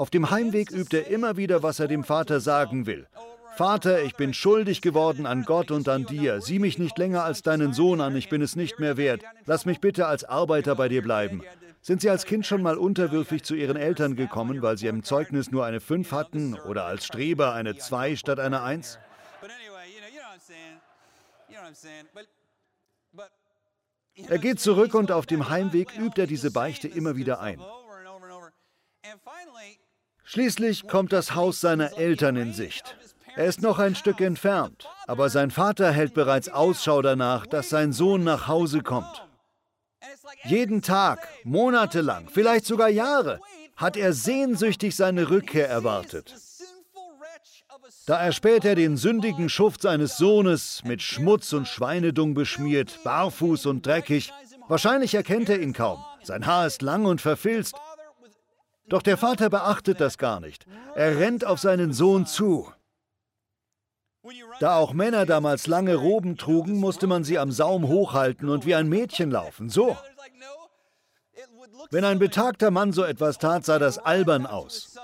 Auf 0.00 0.08
dem 0.08 0.30
Heimweg 0.30 0.70
übt 0.70 0.96
er 0.96 1.08
immer 1.08 1.36
wieder, 1.36 1.62
was 1.62 1.78
er 1.78 1.86
dem 1.86 2.04
Vater 2.04 2.40
sagen 2.40 2.86
will. 2.86 3.06
Vater, 3.54 4.02
ich 4.02 4.14
bin 4.14 4.32
schuldig 4.32 4.80
geworden 4.80 5.26
an 5.26 5.42
Gott 5.42 5.70
und 5.70 5.90
an 5.90 6.06
dir. 6.06 6.40
Sieh 6.40 6.58
mich 6.58 6.78
nicht 6.78 6.96
länger 6.96 7.22
als 7.22 7.42
deinen 7.42 7.74
Sohn 7.74 8.00
an, 8.00 8.16
ich 8.16 8.30
bin 8.30 8.40
es 8.40 8.56
nicht 8.56 8.80
mehr 8.80 8.96
wert. 8.96 9.20
Lass 9.44 9.66
mich 9.66 9.78
bitte 9.78 10.06
als 10.06 10.24
Arbeiter 10.24 10.74
bei 10.74 10.88
dir 10.88 11.02
bleiben. 11.02 11.42
Sind 11.82 12.00
Sie 12.00 12.08
als 12.08 12.24
Kind 12.24 12.46
schon 12.46 12.62
mal 12.62 12.78
unterwürfig 12.78 13.42
zu 13.42 13.54
Ihren 13.54 13.76
Eltern 13.76 14.16
gekommen, 14.16 14.62
weil 14.62 14.78
Sie 14.78 14.86
im 14.86 15.02
Zeugnis 15.02 15.50
nur 15.50 15.66
eine 15.66 15.80
5 15.80 16.12
hatten 16.12 16.58
oder 16.58 16.86
als 16.86 17.04
Streber 17.04 17.52
eine 17.52 17.76
2 17.76 18.16
statt 18.16 18.40
einer 18.40 18.62
1? 18.62 18.98
Er 24.28 24.38
geht 24.38 24.60
zurück 24.60 24.94
und 24.94 25.12
auf 25.12 25.26
dem 25.26 25.50
Heimweg 25.50 25.94
übt 25.98 26.18
er 26.18 26.26
diese 26.26 26.50
Beichte 26.50 26.88
immer 26.88 27.16
wieder 27.16 27.42
ein. 27.42 27.60
Schließlich 30.32 30.86
kommt 30.86 31.12
das 31.12 31.34
Haus 31.34 31.60
seiner 31.60 31.98
Eltern 31.98 32.36
in 32.36 32.52
Sicht. 32.52 32.96
Er 33.34 33.46
ist 33.46 33.62
noch 33.62 33.80
ein 33.80 33.96
Stück 33.96 34.20
entfernt, 34.20 34.86
aber 35.08 35.28
sein 35.28 35.50
Vater 35.50 35.90
hält 35.90 36.14
bereits 36.14 36.48
Ausschau 36.48 37.02
danach, 37.02 37.46
dass 37.46 37.68
sein 37.68 37.92
Sohn 37.92 38.22
nach 38.22 38.46
Hause 38.46 38.80
kommt. 38.80 39.26
Jeden 40.44 40.82
Tag, 40.82 41.26
monatelang, 41.42 42.28
vielleicht 42.30 42.64
sogar 42.64 42.88
Jahre, 42.88 43.40
hat 43.74 43.96
er 43.96 44.12
sehnsüchtig 44.12 44.94
seine 44.94 45.30
Rückkehr 45.30 45.68
erwartet. 45.68 46.36
Da 48.06 48.22
erspäht 48.22 48.64
er 48.64 48.76
den 48.76 48.96
sündigen 48.96 49.48
Schuft 49.48 49.82
seines 49.82 50.16
Sohnes, 50.16 50.84
mit 50.84 51.02
Schmutz 51.02 51.52
und 51.52 51.66
Schweinedung 51.66 52.34
beschmiert, 52.34 53.00
barfuß 53.02 53.66
und 53.66 53.84
dreckig. 53.84 54.32
Wahrscheinlich 54.68 55.12
erkennt 55.12 55.48
er 55.48 55.60
ihn 55.60 55.72
kaum. 55.72 55.98
Sein 56.22 56.46
Haar 56.46 56.68
ist 56.68 56.82
lang 56.82 57.04
und 57.04 57.20
verfilzt. 57.20 57.74
Doch 58.90 59.02
der 59.02 59.16
Vater 59.16 59.48
beachtet 59.48 60.00
das 60.00 60.18
gar 60.18 60.40
nicht. 60.40 60.66
Er 60.96 61.18
rennt 61.18 61.46
auf 61.46 61.60
seinen 61.60 61.92
Sohn 61.92 62.26
zu. 62.26 62.70
Da 64.58 64.76
auch 64.76 64.92
Männer 64.92 65.24
damals 65.24 65.66
lange 65.68 65.94
Roben 65.94 66.36
trugen, 66.36 66.76
musste 66.76 67.06
man 67.06 67.24
sie 67.24 67.38
am 67.38 67.52
Saum 67.52 67.86
hochhalten 67.86 68.48
und 68.48 68.66
wie 68.66 68.74
ein 68.74 68.88
Mädchen 68.88 69.30
laufen. 69.30 69.70
So. 69.70 69.96
Wenn 71.90 72.04
ein 72.04 72.18
betagter 72.18 72.70
Mann 72.70 72.92
so 72.92 73.04
etwas 73.04 73.38
tat, 73.38 73.64
sah 73.64 73.78
das 73.78 73.98
albern 73.98 74.44
aus. 74.44 74.98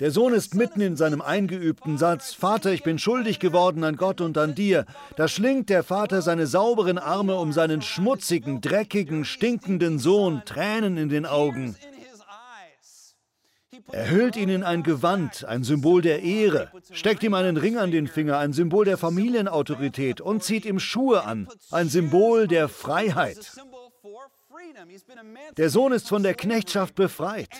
Der 0.00 0.10
Sohn 0.10 0.32
ist 0.32 0.54
mitten 0.54 0.80
in 0.80 0.96
seinem 0.96 1.22
eingeübten 1.22 1.96
Satz, 1.96 2.32
Vater, 2.34 2.72
ich 2.72 2.82
bin 2.82 2.98
schuldig 2.98 3.38
geworden 3.38 3.84
an 3.84 3.96
Gott 3.96 4.20
und 4.20 4.36
an 4.36 4.54
dir. 4.54 4.86
Da 5.16 5.28
schlingt 5.28 5.68
der 5.68 5.84
Vater 5.84 6.22
seine 6.22 6.46
sauberen 6.46 6.98
Arme 6.98 7.36
um 7.36 7.52
seinen 7.52 7.82
schmutzigen, 7.82 8.60
dreckigen, 8.60 9.24
stinkenden 9.24 9.98
Sohn, 9.98 10.42
Tränen 10.44 10.96
in 10.96 11.08
den 11.08 11.26
Augen. 11.26 11.76
Er 13.92 14.10
hüllt 14.10 14.36
ihn 14.36 14.48
in 14.48 14.62
ein 14.62 14.82
Gewand, 14.82 15.44
ein 15.44 15.62
Symbol 15.62 16.02
der 16.02 16.22
Ehre, 16.22 16.70
steckt 16.90 17.22
ihm 17.22 17.34
einen 17.34 17.56
Ring 17.56 17.76
an 17.76 17.90
den 17.90 18.08
Finger, 18.08 18.38
ein 18.38 18.52
Symbol 18.52 18.84
der 18.84 18.96
Familienautorität 18.96 20.20
und 20.20 20.42
zieht 20.42 20.64
ihm 20.64 20.78
Schuhe 20.78 21.24
an, 21.24 21.48
ein 21.70 21.88
Symbol 21.88 22.48
der 22.48 22.68
Freiheit. 22.68 23.52
Der 25.56 25.70
Sohn 25.70 25.92
ist 25.92 26.08
von 26.08 26.22
der 26.22 26.34
Knechtschaft 26.34 26.94
befreit. 26.94 27.50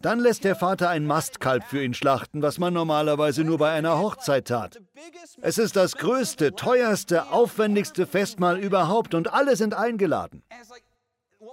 Dann 0.00 0.20
lässt 0.20 0.44
der 0.44 0.56
Vater 0.56 0.90
ein 0.90 1.06
Mastkalb 1.06 1.64
für 1.64 1.82
ihn 1.82 1.94
schlachten, 1.94 2.42
was 2.42 2.58
man 2.58 2.74
normalerweise 2.74 3.42
nur 3.42 3.58
bei 3.58 3.72
einer 3.72 3.98
Hochzeit 3.98 4.48
tat. 4.48 4.80
Es 5.40 5.58
ist 5.58 5.76
das 5.76 5.96
größte, 5.96 6.54
teuerste, 6.54 7.30
aufwendigste 7.30 8.06
Festmahl 8.06 8.58
überhaupt 8.58 9.14
und 9.14 9.32
alle 9.32 9.56
sind 9.56 9.74
eingeladen. 9.74 10.42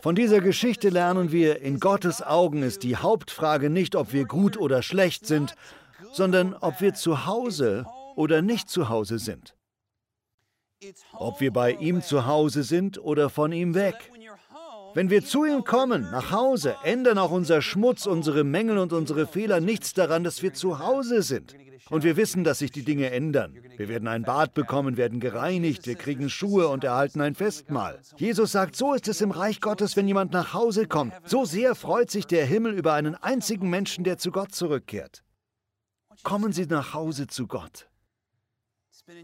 Von 0.02 0.16
dieser 0.16 0.42
Geschichte 0.42 0.90
lernen 0.90 1.32
wir, 1.32 1.62
in 1.62 1.80
Gottes 1.80 2.24
Augen 2.24 2.64
ist 2.64 2.82
die 2.82 2.96
Hauptfrage 2.96 3.70
nicht, 3.70 3.96
ob 3.96 4.14
wir 4.14 4.26
gut 4.26 4.58
oder 4.58 4.82
schlecht 4.82 5.28
sind, 5.28 5.56
sondern 6.12 6.56
ob 6.56 6.82
wir 6.82 6.96
zu 6.96 7.28
Hause 7.28 7.86
oder 8.16 8.42
nicht 8.42 8.68
zu 8.68 8.90
Hause 8.90 9.20
sind. 9.20 9.56
Ob 11.14 11.40
wir 11.40 11.54
bei 11.54 11.74
ihm 11.74 12.02
zu 12.02 12.26
Hause 12.26 12.64
sind 12.64 12.98
oder 12.98 13.30
von 13.30 13.52
ihm 13.52 13.76
weg. 13.76 14.12
Wenn 14.94 15.10
wir 15.10 15.24
zu 15.24 15.46
ihm 15.46 15.64
kommen, 15.64 16.04
nach 16.12 16.32
Hause, 16.32 16.76
ändern 16.84 17.18
auch 17.18 17.32
unser 17.32 17.62
Schmutz, 17.62 18.06
unsere 18.06 18.44
Mängel 18.44 18.78
und 18.78 18.92
unsere 18.92 19.26
Fehler 19.26 19.62
nichts 19.62 19.94
daran, 19.94 20.24
dass 20.24 20.42
wir 20.42 20.54
zu 20.54 20.80
Hause 20.80 21.22
sind. 21.22 21.56
Und 21.90 22.04
wir 22.04 22.16
wissen, 22.18 22.44
dass 22.44 22.60
sich 22.60 22.72
die 22.72 22.84
Dinge 22.84 23.12
ändern. 23.12 23.58
Wir 23.78 23.90
werden 23.90 24.08
ein 24.08 24.24
Bad 24.24 24.54
bekommen, 24.54 24.98
werden 24.98 25.20
gereinigt, 25.20 25.88
wir 25.88 25.96
kriegen 25.96 26.30
Schuhe 26.30 26.68
und 26.68 26.84
erhalten 26.84 27.22
ein 27.22 27.36
Festmahl. 27.36 28.00
Jesus 28.16 28.52
sagt, 28.52 28.76
so 28.76 28.94
ist 28.94 29.08
es 29.08 29.22
im 29.22 29.32
Reich 29.32 29.62
Gottes, 29.62 29.98
wenn 29.98 30.08
jemand 30.08 30.32
nach 30.32 30.54
Hause 30.54 30.88
kommt. 30.88 31.14
So 31.26 31.46
sehr 31.46 31.76
freut 31.76 32.10
sich 32.10 32.28
der 32.28 32.46
Himmel 32.46 32.74
über 32.74 32.94
einen 32.94 33.16
einzigen 33.16 33.70
Menschen, 33.70 34.04
der 34.04 34.18
zu 34.18 34.32
Gott 34.32 34.54
zurückkehrt. 34.54 35.24
Kommen 36.24 36.54
Sie 36.54 36.66
nach 36.66 36.94
Hause 36.94 37.28
zu 37.28 37.48
Gott. 37.48 37.88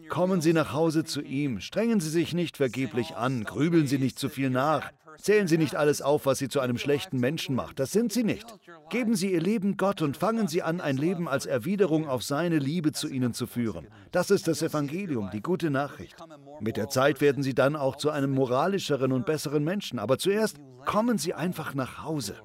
Kommen 0.10 0.42
Sie 0.42 0.54
nach 0.54 0.74
Hause 0.74 1.04
zu 1.06 1.22
ihm, 1.22 1.62
strengen 1.62 2.00
Sie 2.00 2.10
sich 2.10 2.34
nicht 2.34 2.58
vergeblich 2.58 3.16
an, 3.16 3.44
grübeln 3.44 3.88
Sie 3.88 4.00
nicht 4.00 4.20
zu 4.20 4.28
viel 4.28 4.50
nach, 4.50 4.92
zählen 5.18 5.48
Sie 5.48 5.58
nicht 5.58 5.76
alles 5.76 6.02
auf, 6.02 6.26
was 6.26 6.40
Sie 6.40 6.50
zu 6.50 6.60
einem 6.60 6.78
schlechten 6.78 7.20
Menschen 7.20 7.56
macht, 7.56 7.80
das 7.80 7.92
sind 7.92 8.12
Sie 8.12 8.24
nicht. 8.24 8.46
Geben 8.90 9.16
Sie 9.16 9.34
Ihr 9.34 9.42
Leben 9.42 9.78
Gott 9.78 10.02
und 10.02 10.18
fangen 10.18 10.48
Sie 10.48 10.64
an, 10.64 10.82
ein 10.82 10.98
Leben 10.98 11.28
als 11.28 11.46
Erwiderung 11.46 12.08
auf 12.08 12.24
seine 12.24 12.60
Liebe 12.60 12.92
zu 12.92 13.08
Ihnen 13.08 13.34
zu 13.34 13.48
führen. 13.48 13.88
Das 14.12 14.32
ist 14.32 14.48
das 14.48 14.62
Evangelium, 14.62 15.30
die 15.32 15.42
gute 15.42 15.70
Nachricht. 15.70 16.16
Mit 16.60 16.78
der 16.78 16.90
Zeit 16.90 17.22
werden 17.22 17.44
Sie 17.44 17.54
dann 17.54 17.76
auch 17.76 17.96
zu 17.96 18.10
einem 18.10 18.32
moralischeren 18.32 19.12
und 19.12 19.26
besseren 19.26 19.64
Menschen, 19.64 20.00
aber 20.00 20.18
zuerst 20.18 20.58
kommen 20.86 21.18
Sie 21.18 21.34
einfach 21.34 21.74
nach 21.74 22.04
Hause. 22.04 22.36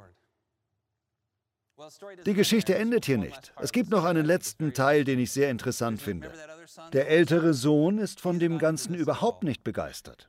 Die 2.27 2.35
Geschichte 2.35 2.75
endet 2.75 3.07
hier 3.07 3.19
nicht. 3.19 3.53
Es 3.61 3.73
gibt 3.73 3.91
noch 3.91 4.05
einen 4.05 4.25
letzten 4.25 4.73
Teil, 4.73 5.05
den 5.05 5.19
ich 5.19 5.33
sehr 5.33 5.51
interessant 5.51 6.01
finde. 6.01 6.31
Der 6.93 7.09
ältere 7.09 7.55
Sohn 7.55 7.99
ist 7.99 8.21
von 8.21 8.39
dem 8.39 8.59
Ganzen 8.59 8.95
überhaupt 8.95 9.43
nicht 9.45 9.65
begeistert. 9.65 10.29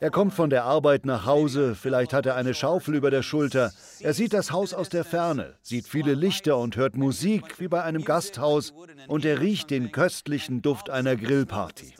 Er 0.00 0.10
kommt 0.10 0.34
von 0.34 0.50
der 0.50 0.64
Arbeit 0.64 1.06
nach 1.06 1.26
Hause, 1.26 1.74
vielleicht 1.74 2.12
hat 2.12 2.26
er 2.26 2.36
eine 2.36 2.54
Schaufel 2.54 2.94
über 2.94 3.10
der 3.10 3.22
Schulter. 3.22 3.72
Er 4.00 4.14
sieht 4.14 4.32
das 4.32 4.52
Haus 4.52 4.74
aus 4.74 4.88
der 4.88 5.04
Ferne, 5.04 5.54
sieht 5.62 5.86
viele 5.86 6.14
Lichter 6.14 6.58
und 6.58 6.76
hört 6.76 6.96
Musik 6.96 7.58
wie 7.58 7.68
bei 7.68 7.82
einem 7.82 8.04
Gasthaus 8.04 8.72
und 9.08 9.24
er 9.24 9.40
riecht 9.40 9.70
den 9.70 9.92
köstlichen 9.92 10.62
Duft 10.62 10.90
einer 10.90 11.16
Grillparty. 11.16 11.94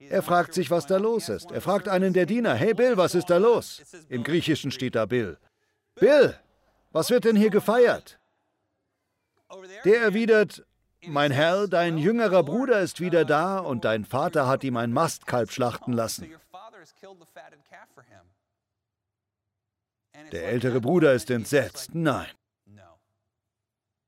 Er 0.00 0.22
fragt 0.22 0.54
sich, 0.54 0.70
was 0.70 0.86
da 0.86 0.96
los 0.96 1.28
ist. 1.28 1.50
Er 1.50 1.60
fragt 1.60 1.88
einen 1.88 2.12
der 2.12 2.26
Diener, 2.26 2.54
hey 2.54 2.74
Bill, 2.74 2.96
was 2.96 3.14
ist 3.14 3.30
da 3.30 3.38
los? 3.38 3.82
Im 4.08 4.24
Griechischen 4.24 4.70
steht 4.70 4.94
da 4.94 5.06
Bill. 5.06 5.38
Bill, 5.94 6.34
was 6.94 7.10
wird 7.10 7.24
denn 7.24 7.36
hier 7.36 7.50
gefeiert? 7.50 8.18
Der 9.84 10.00
erwidert, 10.00 10.64
mein 11.06 11.32
Herr, 11.32 11.68
dein 11.68 11.98
jüngerer 11.98 12.42
Bruder 12.42 12.80
ist 12.80 13.00
wieder 13.00 13.24
da 13.24 13.58
und 13.58 13.84
dein 13.84 14.04
Vater 14.04 14.46
hat 14.46 14.64
ihm 14.64 14.76
ein 14.76 14.92
Mastkalb 14.92 15.50
schlachten 15.50 15.92
lassen. 15.92 16.32
Der 20.32 20.46
ältere 20.46 20.80
Bruder 20.80 21.12
ist 21.12 21.30
entsetzt. 21.30 21.94
Nein. 21.94 22.28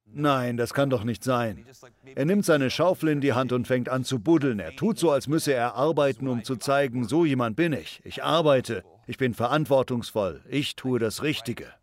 Nein, 0.04 0.56
das 0.56 0.72
kann 0.72 0.88
doch 0.88 1.02
nicht 1.04 1.24
sein. 1.24 1.66
Er 2.14 2.24
nimmt 2.24 2.44
seine 2.44 2.70
Schaufel 2.70 3.10
in 3.10 3.20
die 3.20 3.32
Hand 3.32 3.52
und 3.52 3.66
fängt 3.66 3.88
an 3.88 4.04
zu 4.04 4.20
buddeln. 4.20 4.60
Er 4.60 4.74
tut 4.74 4.98
so, 4.98 5.10
als 5.10 5.26
müsse 5.26 5.52
er 5.52 5.74
arbeiten, 5.74 6.28
um 6.28 6.44
zu 6.44 6.56
zeigen, 6.56 7.06
so 7.06 7.24
jemand 7.24 7.56
bin 7.56 7.72
ich. 7.72 8.00
Ich 8.04 8.22
arbeite. 8.22 8.84
Ich 9.06 9.18
bin 9.18 9.34
verantwortungsvoll. 9.34 10.42
Ich 10.48 10.76
tue 10.76 10.98
das 11.00 11.22
Richtige. 11.22 11.74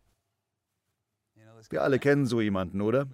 Wir 1.74 1.82
alle 1.82 1.98
kennen 1.98 2.24
so 2.24 2.40
jemanden, 2.40 2.80
oder? 2.80 3.08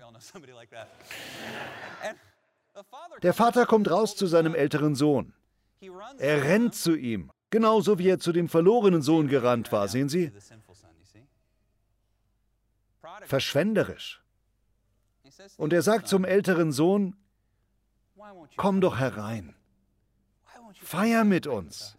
Der 3.22 3.32
Vater 3.32 3.64
kommt 3.64 3.90
raus 3.90 4.16
zu 4.16 4.26
seinem 4.26 4.54
älteren 4.54 4.94
Sohn. 4.94 5.32
Er 6.18 6.44
rennt 6.44 6.74
zu 6.74 6.94
ihm, 6.94 7.32
genauso 7.48 7.98
wie 7.98 8.10
er 8.10 8.18
zu 8.18 8.32
dem 8.32 8.50
verlorenen 8.50 9.00
Sohn 9.00 9.28
gerannt 9.28 9.72
war, 9.72 9.88
sehen 9.88 10.10
Sie? 10.10 10.30
Verschwenderisch. 13.22 14.22
Und 15.56 15.72
er 15.72 15.80
sagt 15.80 16.06
zum 16.06 16.26
älteren 16.26 16.70
Sohn, 16.70 17.16
komm 18.58 18.82
doch 18.82 18.98
herein, 18.98 19.54
feier 20.82 21.24
mit 21.24 21.46
uns. 21.46 21.96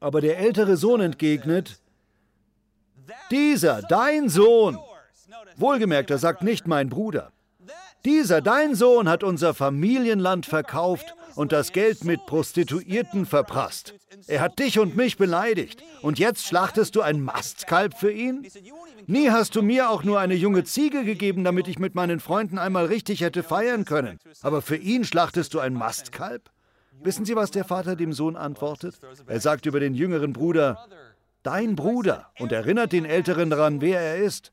Aber 0.00 0.20
der 0.20 0.38
ältere 0.38 0.76
Sohn 0.76 1.00
entgegnet, 1.00 1.80
dieser, 3.30 3.82
dein 3.82 4.28
Sohn, 4.28 4.76
wohlgemerkt, 5.60 6.10
er 6.10 6.18
sagt 6.18 6.42
nicht 6.42 6.66
mein 6.66 6.88
Bruder, 6.88 7.32
dieser, 8.06 8.40
dein 8.40 8.76
Sohn, 8.76 9.08
hat 9.08 9.24
unser 9.24 9.52
Familienland 9.52 10.46
verkauft 10.46 11.16
und 11.34 11.50
das 11.50 11.72
Geld 11.72 12.04
mit 12.04 12.24
Prostituierten 12.26 13.26
verprasst. 13.26 13.94
Er 14.28 14.40
hat 14.40 14.60
dich 14.60 14.78
und 14.78 14.94
mich 14.94 15.16
beleidigt. 15.16 15.82
Und 16.02 16.20
jetzt 16.20 16.46
schlachtest 16.46 16.94
du 16.94 17.02
ein 17.02 17.20
Mastkalb 17.20 17.98
für 17.98 18.12
ihn? 18.12 18.46
Nie 19.08 19.30
hast 19.30 19.56
du 19.56 19.62
mir 19.62 19.90
auch 19.90 20.04
nur 20.04 20.20
eine 20.20 20.34
junge 20.34 20.62
Ziege 20.62 21.04
gegeben, 21.04 21.42
damit 21.42 21.66
ich 21.66 21.80
mit 21.80 21.96
meinen 21.96 22.20
Freunden 22.20 22.58
einmal 22.58 22.86
richtig 22.86 23.22
hätte 23.22 23.42
feiern 23.42 23.84
können. 23.84 24.20
Aber 24.40 24.62
für 24.62 24.76
ihn 24.76 25.02
schlachtest 25.02 25.52
du 25.52 25.58
ein 25.58 25.74
Mastkalb? 25.74 26.48
Wissen 27.02 27.24
Sie, 27.24 27.34
was 27.34 27.50
der 27.50 27.64
Vater 27.64 27.96
dem 27.96 28.12
Sohn 28.12 28.36
antwortet? 28.36 29.00
Er 29.26 29.40
sagt 29.40 29.66
über 29.66 29.80
den 29.80 29.94
jüngeren 29.94 30.32
Bruder, 30.32 30.86
dein 31.42 31.74
Bruder, 31.74 32.30
und 32.38 32.52
erinnert 32.52 32.92
den 32.92 33.04
Älteren 33.04 33.50
daran, 33.50 33.80
wer 33.80 34.00
er 34.00 34.16
ist. 34.18 34.52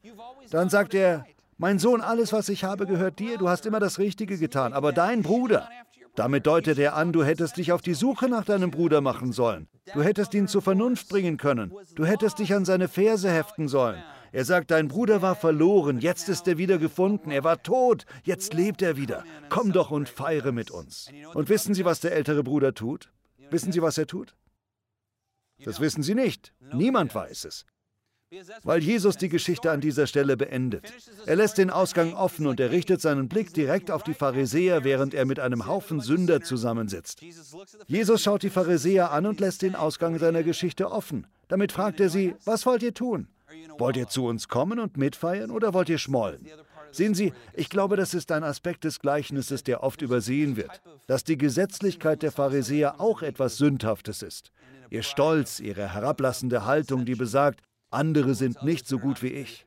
Dann 0.53 0.69
sagt 0.69 0.93
er, 0.93 1.25
mein 1.57 1.79
Sohn, 1.79 1.99
alles, 1.99 2.31
was 2.31 2.47
ich 2.47 2.63
habe, 2.63 2.85
gehört 2.85 3.17
dir, 3.17 3.39
du 3.39 3.49
hast 3.49 3.65
immer 3.65 3.79
das 3.79 3.97
Richtige 3.97 4.37
getan, 4.37 4.71
aber 4.73 4.93
dein 4.93 5.23
Bruder, 5.23 5.67
damit 6.13 6.45
deutet 6.45 6.77
er 6.77 6.95
an, 6.95 7.11
du 7.11 7.23
hättest 7.23 7.57
dich 7.57 7.71
auf 7.71 7.81
die 7.81 7.95
Suche 7.95 8.29
nach 8.29 8.45
deinem 8.45 8.69
Bruder 8.69 9.01
machen 9.01 9.31
sollen. 9.31 9.67
Du 9.95 10.03
hättest 10.03 10.31
ihn 10.35 10.47
zur 10.47 10.61
Vernunft 10.61 11.09
bringen 11.09 11.37
können. 11.37 11.73
Du 11.95 12.05
hättest 12.05 12.37
dich 12.37 12.53
an 12.53 12.65
seine 12.65 12.87
Verse 12.87 13.27
heften 13.27 13.67
sollen. 13.67 14.03
Er 14.31 14.45
sagt, 14.45 14.69
dein 14.69 14.89
Bruder 14.89 15.23
war 15.23 15.33
verloren, 15.33 15.97
jetzt 15.97 16.29
ist 16.29 16.47
er 16.47 16.59
wieder 16.59 16.77
gefunden, 16.77 17.31
er 17.31 17.43
war 17.43 17.63
tot, 17.63 18.05
jetzt 18.23 18.53
lebt 18.53 18.83
er 18.83 18.95
wieder. 18.95 19.23
Komm 19.49 19.71
doch 19.71 19.89
und 19.89 20.07
feiere 20.07 20.51
mit 20.51 20.69
uns. 20.69 21.09
Und 21.33 21.49
wissen 21.49 21.73
Sie, 21.73 21.83
was 21.83 21.99
der 21.99 22.11
ältere 22.11 22.43
Bruder 22.43 22.75
tut? 22.75 23.11
Wissen 23.49 23.71
Sie, 23.71 23.81
was 23.81 23.97
er 23.97 24.05
tut? 24.05 24.35
Das 25.65 25.79
wissen 25.79 26.03
Sie 26.03 26.13
nicht. 26.13 26.53
Niemand 26.73 27.15
weiß 27.15 27.45
es. 27.45 27.65
Weil 28.63 28.81
Jesus 28.81 29.17
die 29.17 29.29
Geschichte 29.29 29.71
an 29.71 29.81
dieser 29.81 30.07
Stelle 30.07 30.37
beendet. 30.37 30.91
Er 31.25 31.35
lässt 31.35 31.57
den 31.57 31.69
Ausgang 31.69 32.13
offen 32.13 32.47
und 32.47 32.59
er 32.59 32.71
richtet 32.71 33.01
seinen 33.01 33.27
Blick 33.27 33.53
direkt 33.53 33.91
auf 33.91 34.03
die 34.03 34.13
Pharisäer, 34.13 34.83
während 34.83 35.13
er 35.13 35.25
mit 35.25 35.39
einem 35.39 35.67
Haufen 35.67 35.99
Sünder 35.99 36.41
zusammensitzt. 36.41 37.21
Jesus 37.87 38.21
schaut 38.21 38.43
die 38.43 38.49
Pharisäer 38.49 39.11
an 39.11 39.25
und 39.25 39.39
lässt 39.39 39.61
den 39.61 39.75
Ausgang 39.75 40.17
seiner 40.19 40.43
Geschichte 40.43 40.91
offen. 40.91 41.27
Damit 41.47 41.71
fragt 41.71 41.99
er 41.99 42.09
sie, 42.09 42.35
was 42.45 42.65
wollt 42.65 42.83
ihr 42.83 42.93
tun? 42.93 43.27
Wollt 43.77 43.97
ihr 43.97 44.07
zu 44.07 44.25
uns 44.25 44.47
kommen 44.47 44.79
und 44.79 44.97
mitfeiern 44.97 45.51
oder 45.51 45.73
wollt 45.73 45.89
ihr 45.89 45.97
schmollen? 45.97 46.47
Sehen 46.91 47.15
Sie, 47.15 47.33
ich 47.53 47.69
glaube, 47.69 47.97
das 47.97 48.13
ist 48.13 48.31
ein 48.31 48.43
Aspekt 48.43 48.83
des 48.83 48.99
Gleichnisses, 48.99 49.63
der 49.63 49.81
oft 49.81 50.03
übersehen 50.03 50.55
wird, 50.55 50.81
dass 51.07 51.23
die 51.23 51.39
Gesetzlichkeit 51.39 52.21
der 52.21 52.31
Pharisäer 52.31 53.01
auch 53.01 53.23
etwas 53.23 53.57
Sündhaftes 53.57 54.21
ist. 54.21 54.51
Ihr 54.91 55.01
Stolz, 55.01 55.59
ihre 55.59 55.91
herablassende 55.91 56.65
Haltung, 56.65 57.03
die 57.03 57.15
besagt, 57.15 57.61
andere 57.93 58.35
sind 58.35 58.63
nicht 58.63 58.87
so 58.87 58.99
gut 58.99 59.21
wie 59.21 59.27
ich. 59.27 59.65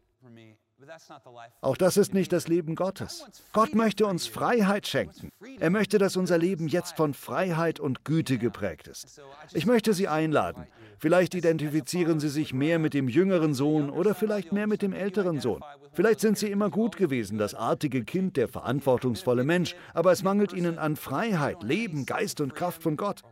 Auch 1.61 1.77
das 1.77 1.97
ist 1.97 2.15
nicht 2.15 2.33
das 2.33 2.49
Leben 2.49 2.75
Gottes. 2.75 3.25
Gott 3.53 3.75
möchte 3.75 4.07
uns 4.07 4.27
Freiheit 4.27 4.87
schenken. 4.87 5.31
Er 5.59 5.71
möchte, 5.71 5.99
dass 5.99 6.17
unser 6.17 6.39
Leben 6.39 6.69
jetzt 6.69 6.97
von 6.97 7.15
Freiheit 7.15 7.81
und 7.81 8.05
Güte 8.05 8.39
geprägt 8.39 8.87
ist. 8.89 9.21
Ich 9.53 9.67
möchte 9.67 9.95
Sie 9.95 10.09
einladen. 10.09 10.67
Vielleicht 10.99 11.35
identifizieren 11.35 12.21
Sie 12.21 12.29
sich 12.29 12.55
mehr 12.55 12.79
mit 12.79 12.95
dem 12.95 13.09
jüngeren 13.09 13.53
Sohn 13.55 13.91
oder 13.91 14.15
vielleicht 14.15 14.53
mehr 14.53 14.67
mit 14.67 14.83
dem 14.83 14.93
älteren 14.93 15.41
Sohn. 15.41 15.63
Vielleicht 15.93 16.21
sind 16.21 16.39
Sie 16.39 16.51
immer 16.51 16.71
gut 16.71 16.97
gewesen, 16.97 17.39
das 17.39 17.55
artige 17.55 18.05
Kind, 18.05 18.37
der 18.37 18.49
verantwortungsvolle 18.49 19.45
Mensch, 19.45 19.75
aber 19.93 20.13
es 20.13 20.23
mangelt 20.23 20.53
Ihnen 20.53 20.79
an 20.79 20.97
Freiheit, 20.97 21.63
Leben, 21.63 22.07
Geist 22.07 22.41
und 22.41 22.55
Kraft 22.55 22.83
von 22.83 22.97
Gott. 22.97 23.23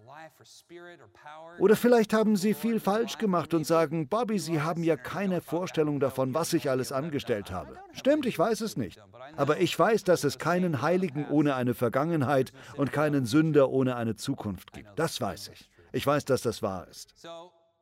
Oder 1.58 1.76
vielleicht 1.76 2.12
haben 2.12 2.36
Sie 2.36 2.54
viel 2.54 2.80
falsch 2.80 3.18
gemacht 3.18 3.54
und 3.54 3.66
sagen, 3.66 4.08
Bobby, 4.08 4.38
Sie 4.38 4.60
haben 4.60 4.82
ja 4.82 4.96
keine 4.96 5.40
Vorstellung 5.40 6.00
davon, 6.00 6.34
was 6.34 6.52
ich 6.52 6.70
alles 6.70 6.92
angestellt 6.92 7.50
habe. 7.50 7.78
Stimmt, 7.92 8.26
ich 8.26 8.38
weiß 8.38 8.60
es 8.60 8.76
nicht. 8.76 9.00
Aber 9.36 9.58
ich 9.58 9.78
weiß, 9.78 10.04
dass 10.04 10.24
es 10.24 10.38
keinen 10.38 10.82
Heiligen 10.82 11.26
ohne 11.28 11.54
eine 11.54 11.74
Vergangenheit 11.74 12.52
und 12.76 12.92
keinen 12.92 13.26
Sünder 13.26 13.70
ohne 13.70 13.96
eine 13.96 14.16
Zukunft 14.16 14.72
gibt. 14.72 14.90
Das 14.96 15.20
weiß 15.20 15.48
ich. 15.48 15.70
Ich 15.92 16.06
weiß, 16.06 16.24
dass 16.24 16.42
das 16.42 16.62
wahr 16.62 16.88
ist. 16.88 17.14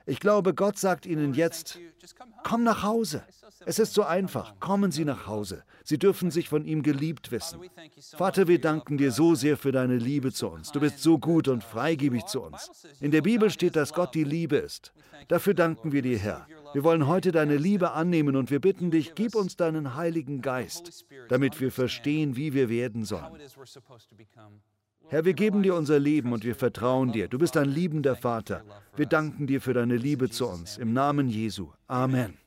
Ich 0.06 0.20
glaube, 0.20 0.54
Gott 0.54 0.78
sagt 0.78 1.06
Ihnen 1.06 1.34
jetzt, 1.34 1.78
komm 2.42 2.64
nach 2.64 2.82
Hause. 2.82 3.22
Es 3.64 3.78
ist 3.78 3.94
so 3.94 4.02
einfach. 4.02 4.58
Kommen 4.60 4.90
Sie 4.90 5.04
nach 5.04 5.26
Hause. 5.26 5.64
Sie 5.84 5.98
dürfen 5.98 6.30
sich 6.30 6.48
von 6.48 6.64
ihm 6.64 6.82
geliebt 6.82 7.30
wissen. 7.30 7.60
Vater, 8.16 8.48
wir 8.48 8.60
danken 8.60 8.98
dir 8.98 9.12
so 9.12 9.34
sehr 9.34 9.56
für 9.56 9.72
deine 9.72 9.96
Liebe 9.96 10.32
zu 10.32 10.48
uns. 10.48 10.72
Du 10.72 10.80
bist 10.80 11.00
so 11.00 11.18
gut 11.18 11.48
und 11.48 11.62
freigebig 11.62 12.26
zu 12.26 12.42
uns. 12.42 12.86
In 13.00 13.10
der 13.10 13.22
Bibel 13.22 13.50
steht, 13.50 13.76
dass 13.76 13.92
Gott 13.92 14.14
die 14.14 14.24
Liebe 14.24 14.56
ist. 14.56 14.92
Dafür 15.28 15.54
danken 15.54 15.92
wir 15.92 16.02
dir, 16.02 16.18
Herr. 16.18 16.46
Wir 16.72 16.84
wollen 16.84 17.06
heute 17.06 17.32
deine 17.32 17.56
Liebe 17.56 17.92
annehmen 17.92 18.36
und 18.36 18.50
wir 18.50 18.60
bitten 18.60 18.90
dich, 18.90 19.14
gib 19.14 19.34
uns 19.34 19.56
deinen 19.56 19.94
Heiligen 19.94 20.40
Geist, 20.40 21.04
damit 21.28 21.60
wir 21.60 21.70
verstehen, 21.70 22.36
wie 22.36 22.54
wir 22.54 22.68
werden 22.68 23.04
sollen. 23.04 23.38
Herr, 25.08 25.24
wir 25.24 25.34
geben 25.34 25.62
dir 25.62 25.74
unser 25.74 25.98
Leben 25.98 26.32
und 26.32 26.44
wir 26.44 26.54
vertrauen 26.54 27.12
dir. 27.12 27.28
Du 27.28 27.38
bist 27.38 27.56
ein 27.56 27.68
liebender 27.68 28.16
Vater. 28.16 28.62
Wir 28.96 29.06
danken 29.06 29.46
dir 29.46 29.60
für 29.60 29.74
deine 29.74 29.96
Liebe 29.96 30.30
zu 30.30 30.48
uns. 30.48 30.78
Im 30.78 30.92
Namen 30.92 31.28
Jesu. 31.28 31.68
Amen. 31.86 32.41